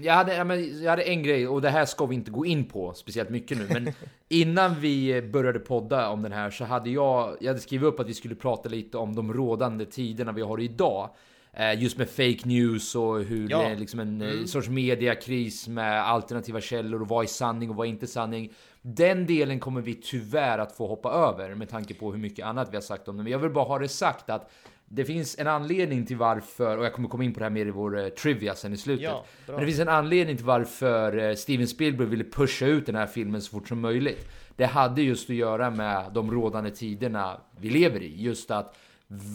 [0.00, 0.34] Jag hade,
[0.82, 3.58] jag hade en grej, och det här ska vi inte gå in på speciellt mycket
[3.58, 3.92] nu, men
[4.28, 8.08] innan vi började podda om den här så hade jag, jag hade skrivit upp att
[8.08, 11.10] vi skulle prata lite om de rådande tiderna vi har idag.
[11.52, 13.58] Eh, Just med fake news och hur Ja.
[13.58, 14.46] det är liksom en mm.
[14.46, 18.52] sorts mediakris med alternativa källor och vad är sanning och vad är inte sanning.
[18.82, 22.68] Den delen kommer vi tyvärr att få hoppa över med tanke på hur mycket annat
[22.72, 23.22] vi har sagt om det.
[23.22, 24.50] Men jag vill bara ha det sagt att
[24.88, 27.66] det finns en anledning till varför, och jag kommer komma in på det här mer
[27.66, 29.04] i vår eh, trivia sen i slutet.
[29.04, 29.24] Ja.
[29.46, 33.06] Men det finns en anledning till varför eh, Steven Spielberg ville pusha ut den här
[33.06, 34.28] filmen så fort som möjligt.
[34.56, 38.22] Det hade just att göra med de rådande tiderna vi lever i.
[38.22, 38.78] Just att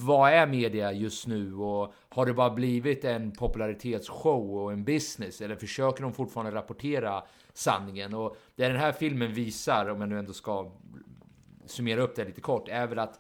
[0.06, 5.42] vad är media just nu och har det bara blivit en popularitetsshow och en business
[5.42, 7.24] eller försöker de fortfarande rapportera
[7.54, 8.14] sanningen?
[8.14, 10.72] Och det den här filmen visar, om jag nu ändå ska
[11.66, 13.20] summera upp det lite kort, är väl att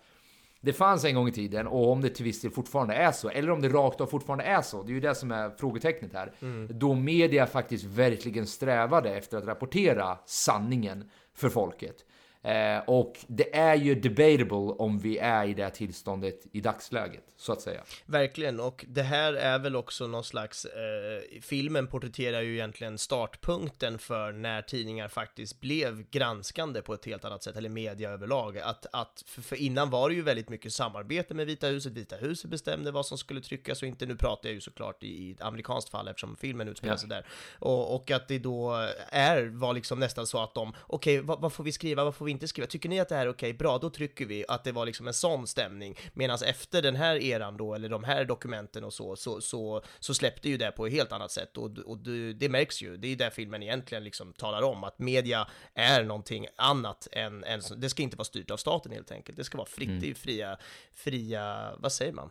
[0.61, 3.29] det fanns en gång i tiden och om det till viss del fortfarande är så,
[3.29, 6.13] eller om det rakt av fortfarande är så, det är ju det som är frågetecknet
[6.13, 6.33] här.
[6.69, 12.05] Då media faktiskt verkligen strävade efter att rapportera sanningen för folket.
[12.43, 17.23] Eh, och det är ju debatable om vi är i det här tillståndet i dagsläget,
[17.37, 17.81] så att säga.
[18.05, 23.99] Verkligen, och det här är väl också någon slags, eh, filmen porträtterar ju egentligen startpunkten
[23.99, 28.57] för när tidningar faktiskt blev granskande på ett helt annat sätt, eller media överlag.
[28.57, 32.15] Att, att för, för innan var det ju väldigt mycket samarbete med Vita huset, Vita
[32.15, 35.31] huset bestämde vad som skulle tryckas och inte, nu pratar jag ju såklart i, i
[35.31, 36.97] ett amerikanskt fall eftersom filmen utspelar Ja.
[36.97, 37.25] sig där.
[37.59, 41.53] Och, och att det då är, var liksom nästan så att de, okej, vad, vad
[41.53, 42.67] får vi skriva, vad får vi inte skriva?
[42.67, 44.45] Tycker ni att det här är okej, bra, då trycker vi.
[44.47, 45.97] Att det var liksom en sån stämning.
[46.13, 50.13] Medan efter den här eran då, eller de här dokumenten och så, så, så, så
[50.13, 51.57] släppte ju det på ett helt annat sätt.
[51.57, 54.83] Och, och det, det märks ju, det är ju det filmen egentligen liksom talar om,
[54.83, 59.11] att media är någonting annat än, än det ska inte vara styrt av staten helt
[59.11, 59.37] enkelt.
[59.37, 60.57] Det ska vara fritt, ju fria,
[60.93, 62.29] fria, vad säger man?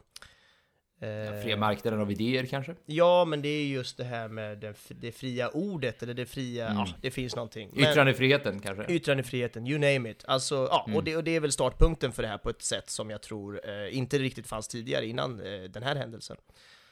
[1.02, 2.74] Eh, Fria marknaden av idéer kanske?
[2.86, 6.66] Ja, men det är just det här med det, det fria ordet, eller det fria,
[6.66, 6.78] Mm.
[6.78, 7.70] ja, det finns någonting.
[7.72, 8.92] Men- Yttrandefriheten kanske?
[8.92, 10.24] Yttrandefriheten, you name it.
[10.28, 10.96] Alltså, ja, Mm.
[10.96, 13.20] och, det, och det är väl startpunkten för det här på ett sätt som jag
[13.22, 16.36] tror eh, inte riktigt fanns tidigare innan eh, den här händelsen.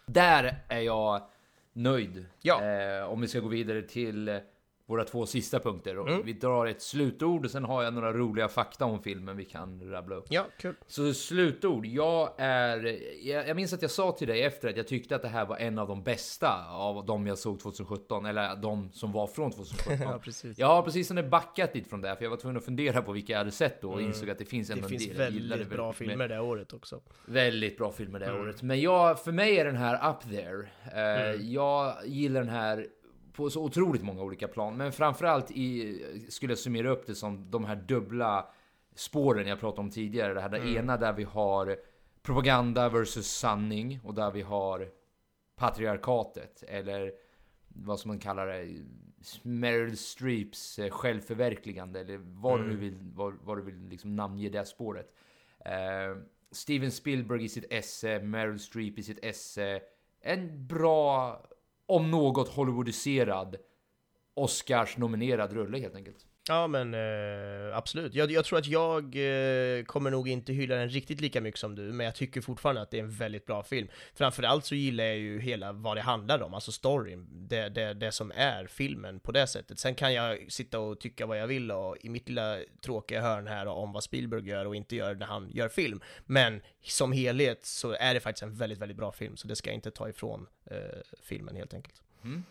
[0.06, 1.22] Där är jag
[1.72, 2.26] nöjd.
[2.42, 2.62] Ja.
[2.64, 4.40] Eh, om vi ska gå vidare till
[4.88, 5.98] våra två sista punkter.
[5.98, 6.22] Och Mm.
[6.24, 9.90] Vi drar ett slutord och sen har jag några roliga fakta om filmen vi kan
[9.90, 10.26] rabbla upp.
[10.28, 10.74] Ja, kul.
[10.86, 11.86] Så slutord.
[11.86, 12.98] Jag är...
[13.26, 15.46] Jag, jag minns att jag sa till dig efter att jag tyckte att det här
[15.46, 18.26] var en av de bästa av de jag såg 2017.
[18.26, 19.98] Eller de som var från 2017.
[20.12, 20.58] Ja, precis.
[20.58, 23.12] Jag har precis det backat lite från det, för jag var tvungen att fundera på
[23.12, 24.82] vilka jag hade sett då och insåg att det finns Mm.
[24.82, 27.00] Det finns en del jag gillade väldigt bra filmer det året också.
[27.26, 28.40] Väldigt bra filmer det Mm.
[28.40, 28.62] året.
[28.62, 30.68] Men jag, för mig är den här up there.
[30.92, 31.52] Mm.
[31.52, 32.86] Jag gillar den här
[33.38, 34.76] på så otroligt många olika plan.
[34.76, 38.50] Men framförallt i, skulle jag summera upp det som de här dubbla
[38.94, 40.34] spåren jag pratade om tidigare.
[40.34, 40.76] Det här Mm.
[40.76, 41.76] ena där vi har
[42.22, 44.88] propaganda versus sanning och där vi har
[45.56, 46.62] patriarkatet.
[46.68, 47.12] Eller
[47.68, 48.84] vad som man kallar det.
[49.42, 52.00] Meryl Streeps eh, självförverkligande.
[52.00, 55.14] Eller vad du nu vill, vad, vad du vill liksom namnge det spåret.
[55.64, 56.16] Eh,
[56.50, 59.80] Steven Spielberg i sitt esse, Meryl Streep i sitt esse.
[60.20, 61.40] En bra,
[61.88, 63.56] om något Hollywoodiserad
[64.34, 66.26] Oscars-nominerad rulle helt enkelt.
[66.48, 68.14] Ja men eh, absolut.
[68.14, 71.74] Jag, jag tror att jag eh, kommer nog inte hylla den riktigt lika mycket som
[71.74, 73.88] du, men jag tycker fortfarande att det är en väldigt bra film.
[74.14, 78.12] Framförallt så gillar jag ju hela vad det handlar om, alltså storyn, det, det, det
[78.12, 79.78] som är filmen på det sättet.
[79.78, 83.46] Sen kan jag sitta och tycka vad jag vill och i mitt lilla tråkiga hörn
[83.46, 86.00] här om vad Spielberg gör och inte gör när han gör film.
[86.26, 89.70] Men som helhet så är det faktiskt en väldigt, väldigt bra film, så det ska
[89.70, 90.76] jag inte ta ifrån eh,
[91.22, 92.02] filmen helt enkelt.
[92.24, 92.44] Mm.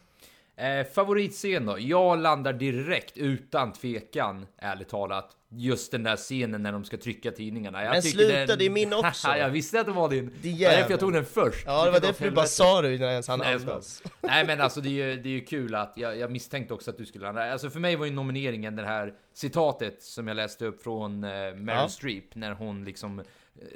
[0.57, 1.79] Eh, favoritscen då?
[1.79, 5.33] Jag landar direkt utan tvekan, ärligt talat.
[5.49, 7.83] Just den där scenen när de ska trycka tidningarna.
[7.83, 9.27] Jag Men sluta, det är min också.
[9.27, 10.33] jag visste att det var din.
[10.41, 11.63] Det var därför jag tog den först.
[11.65, 13.55] Ja, det var därför du bara sa det innan ens jag skojar.
[13.55, 14.03] andas.
[14.21, 16.91] Nej men alltså det är ju, det är ju kul att jag, jag misstänkte också
[16.91, 17.51] att du skulle landa.
[17.51, 21.29] Alltså för mig var ju nomineringen det här citatet som jag läste upp från eh,
[21.29, 21.89] Meryl Ja.
[21.89, 23.25] Streep när hon liksom, eh,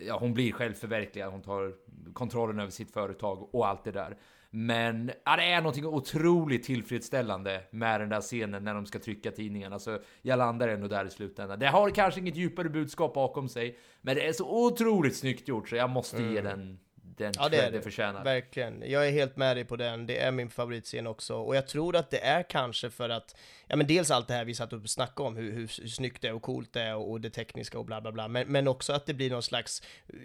[0.07, 1.73] ja hon blir självförverkligad, hon tar
[2.13, 4.17] kontrollen över sitt företag och allt det där.
[4.53, 9.31] Men ja, det är någonting otroligt tillfredsställande med den där scenen när de ska trycka
[9.31, 9.73] tidningen.
[9.73, 11.59] Alltså, jag landar ändå där i slutändan.
[11.59, 15.69] Det har kanske inget djupare budskap bakom sig, men det är så otroligt snyggt gjort
[15.69, 16.79] så jag måste ge den
[17.21, 17.81] den Ja, det är det.
[17.81, 18.23] förtjänar.
[18.23, 18.83] Verkligen.
[18.85, 20.07] Jag är helt med dig på den.
[20.07, 21.35] Det är min favoritscen också.
[21.35, 23.35] Och jag tror att det är kanske för att,
[23.67, 25.87] ja men dels allt det här vi satt upp och snackade om, hur, hur, hur
[25.87, 28.27] snyggt det är och coolt det är och, och det tekniska och bla bla bla.
[28.27, 30.15] Men, men också att det blir någon slags eh,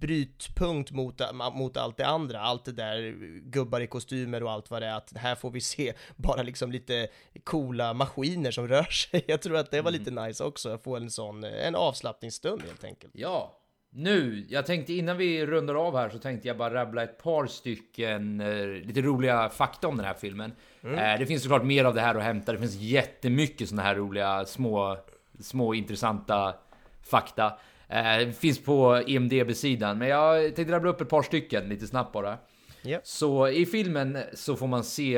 [0.00, 1.20] brytpunkt mot,
[1.54, 2.40] mot allt det andra.
[2.40, 4.94] Allt det där gubbar i kostymer och allt vad det är.
[4.94, 7.08] Att här får vi se bara liksom lite
[7.44, 9.24] coola maskiner som rör sig.
[9.26, 12.84] Jag tror att det var lite nice också, att få en sån, en avslappningsstund helt
[12.84, 13.12] enkelt.
[13.16, 13.62] Ja,
[13.96, 17.46] nu, jag tänkte innan vi rundar av här så tänkte jag bara rabbla ett par
[17.46, 20.52] stycken eh, lite roliga fakta om den här filmen.
[20.82, 22.52] Eh, det finns såklart mer av det här att hämta.
[22.52, 24.96] Det finns jättemycket såna här roliga små,
[25.40, 26.54] små intressanta
[27.02, 27.58] fakta.
[27.88, 32.38] Eh, finns på IMDB-sidan, men jag tänkte rabbla upp ett par stycken lite snabbt bara.
[32.82, 33.00] Ja.
[33.02, 35.16] Så i filmen så får man se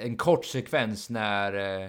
[0.00, 1.88] en kort sekvens när eh,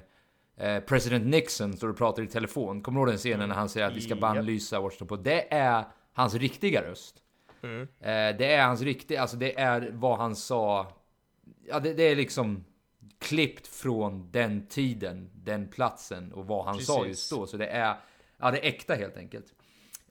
[0.85, 2.81] president Nixon står och pratar i telefon.
[2.81, 4.19] Kommer du ihåg den scenen när han säger att vi ska Japp.
[4.19, 5.15] bannlysa Washington på?
[5.15, 5.83] Det är
[6.13, 7.15] hans riktiga röst.
[7.63, 10.91] Eh, det är hans riktiga, alltså det är vad han sa.
[11.67, 12.63] Ja, det, det är liksom
[13.19, 17.09] klippt från den tiden, den platsen och vad han sa Precis.
[17.09, 17.47] just då.
[17.47, 17.95] Så det är,
[18.37, 19.53] ja, det är äkta helt enkelt.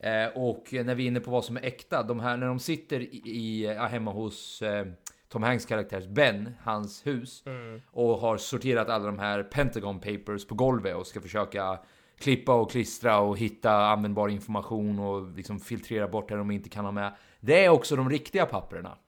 [0.00, 2.58] Eh, och när vi är inne på vad som är äkta, de här när de
[2.58, 4.86] sitter i, i hemma hos eh,
[5.28, 7.44] Tom Hanks karaktärs Ben, hans hus,
[7.90, 11.78] och har sorterat alla de här Pentagon Papers på golvet och ska försöka
[12.18, 16.84] klippa och klistra och hitta användbar information och liksom filtrera bort det de inte kan
[16.84, 17.12] ha med.
[17.40, 18.98] Det är också de riktiga papperna,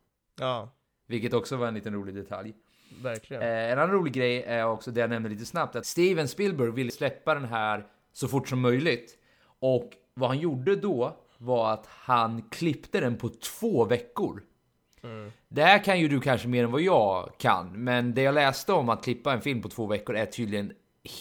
[0.40, 0.70] Ja,
[1.06, 2.54] vilket också var en liten rolig detalj.
[3.02, 3.42] verkligen.
[3.42, 6.70] Eh, en annan rolig grej är också det jag nämnde lite snabbt, att Steven Spielberg
[6.70, 9.18] ville släppa den här så fort som möjligt.
[9.60, 14.42] Och vad han gjorde då var att han klippte den på två veckor.
[15.48, 18.72] Det här kan ju du kanske mer än vad jag kan, men det jag läste
[18.72, 20.72] om att klippa en film på två veckor är tydligen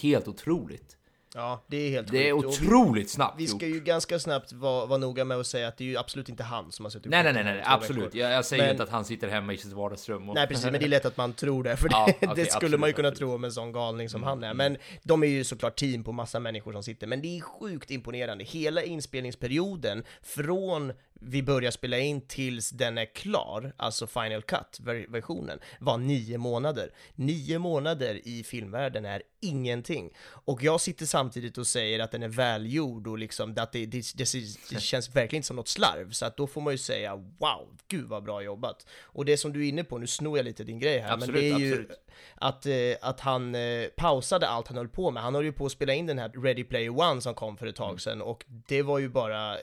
[0.02, 0.94] helt otroligt.
[1.36, 2.46] Ja, det är helt Det är sjukt.
[2.46, 3.56] Och vi- otroligt snabbt Vi gjort.
[3.62, 6.30] ska ju ganska snabbt vara, vara noga med att säga att det är ju absolut
[6.30, 8.04] inte han som har suttit Nej, nej, nej, nej, absolut.
[8.06, 8.20] veckor.
[8.20, 10.36] Jag, jag säger Men- inte att han sitter hemma i sitt vardagsrum och...
[10.36, 12.46] Nej precis, men det är lätt att man tror det, för det, Ja, okej, det
[12.46, 13.22] skulle absolut, man ju kunna absolut.
[13.22, 14.54] Mm, tro om en sån galning som han är.
[14.54, 17.92] Men de är ju såklart team på massa människor som sitter, men det är sjukt
[17.92, 18.44] imponerande.
[18.44, 25.98] Hela inspelningsperioden, från vi börjar spela in tills den är klar, alltså final cut-versionen, var
[25.98, 26.92] nio månader.
[27.16, 30.10] Nio månader i filmvärlden är ingenting.
[30.28, 34.14] Och jag sitter samtidigt och säger att den är välgjord och liksom att det, det,
[34.16, 34.34] det,
[34.70, 36.12] det känns verkligen inte som något slarv.
[36.12, 38.86] Så att då får man ju säga wow, gud vad bra jobbat.
[39.02, 41.36] Och det som du är inne på, nu snor jag lite din grej här, Absolut,
[41.36, 42.00] men det är ju absolut.
[42.36, 45.24] att, eh, att han eh, pausade allt han höll på med.
[45.24, 47.68] Han höll ju på att spela in den här Ready Player One som kom för
[47.68, 48.00] ett tag Mm.
[48.00, 49.58] sedan och det var ju bara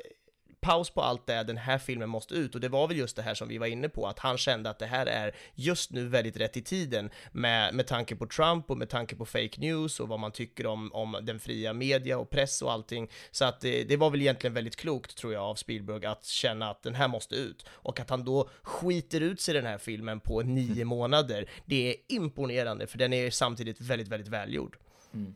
[0.65, 3.23] paus på allt det, den här filmen måste ut och det var väl just det
[3.23, 6.09] här som vi var inne på, att han kände att det här är just nu
[6.09, 10.01] väldigt rätt i tiden med, med tanke på Trump och med tanke på fake news
[10.01, 13.11] och vad man tycker om, om den fria media och press och allting.
[13.31, 16.71] Så att det, det var väl egentligen väldigt klokt tror jag av Spielberg att känna
[16.71, 20.21] att den här måste ut och att han då skiter ut sig den här filmen
[20.21, 21.51] på nio månader.
[21.65, 24.77] Det är imponerande för den är samtidigt väldigt, väldigt välgjord.
[25.15, 25.35] Mm.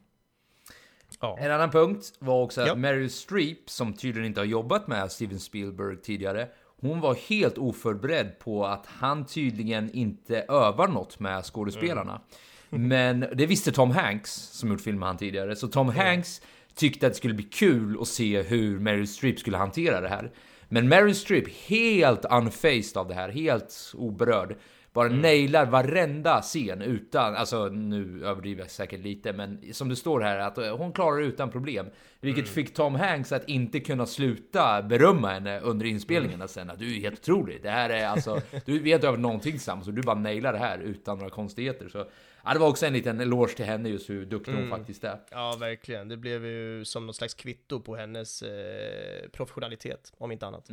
[1.21, 1.39] Ja.
[1.41, 2.75] En annan punkt var också att Ja.
[2.75, 6.49] Meryl Streep, som tydligen inte har jobbat med Steven Spielberg tidigare,
[6.81, 12.21] hon var helt oförberedd på att han tydligen inte övar något med skådespelarna.
[12.71, 16.43] Men det visste Tom Hanks, som gjort film med han tidigare, så Tom Hanks
[16.75, 20.33] tyckte att det skulle bli kul att se hur Meryl Streep skulle hantera det här.
[20.69, 24.57] Men Meryl Streep, helt unfaced av det här, helt oberörd.
[24.93, 30.21] Bara nailar varenda scen utan, alltså nu överdriver jag säkert lite, men som det står
[30.21, 31.87] här att eh, hon klarar det utan problem.
[32.21, 36.71] Vilket fick Tom Hanks att inte kunna sluta berömma henne under inspelningarna sen.
[36.71, 37.63] Att du är helt otrolig.
[37.63, 40.79] Det här är alltså, du vet över någonting tillsammans och du bara nailar det här
[40.79, 41.89] utan några konstigheter.
[41.89, 42.07] Så
[42.45, 45.19] ja, det var också en liten eloge till henne just hur duktig hon faktiskt är.
[45.31, 46.09] Ja, verkligen.
[46.09, 50.71] Det blev ju som något slags kvitto på hennes eh, professionalitet, om inte annat.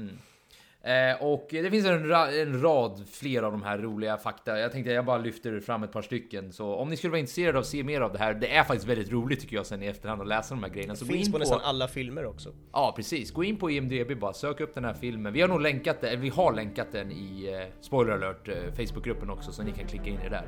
[0.86, 4.60] Eh, och det finns en, ra- en rad fler av de här roliga fakta.
[4.60, 6.52] Jag tänkte jag bara lyfter fram ett par stycken.
[6.54, 8.34] Så om ni skulle vara intresserade av att se mer av det här.
[8.34, 10.96] Det är faktiskt väldigt roligt tycker jag sen i efterhand att läsa de här grejerna.
[10.96, 12.50] Så Det gå finns in på på, nästan alla filmer också.
[12.72, 13.32] Ja, precis.
[13.32, 15.34] Gå in på IMDB bara, sök upp den här filmen.
[15.34, 19.30] Vi har nog länkat den, vi har länkat den i eh, spoiler alert eh, Facebookgruppen
[19.30, 20.46] också så ni kan klicka in er där.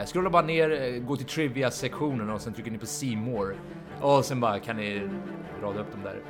[0.00, 3.16] Eh, scrolla bara ner, eh, gå till trivia sektionen och sen trycker ni på see
[3.16, 3.54] more
[4.00, 5.08] och sen bara kan ni
[5.62, 6.20] rada upp dem där.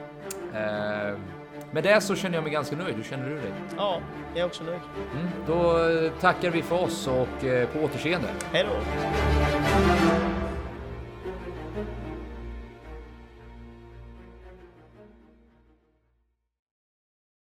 [1.71, 2.97] Med det så känner jag mig ganska nöjd.
[2.97, 3.53] Hur känner du dig?
[3.77, 4.01] Ja,
[4.35, 4.81] jag är också nöjd.
[5.15, 8.29] Mm, då eh, tackar vi för oss och eh, på återseende.
[8.53, 10.38] Hej då!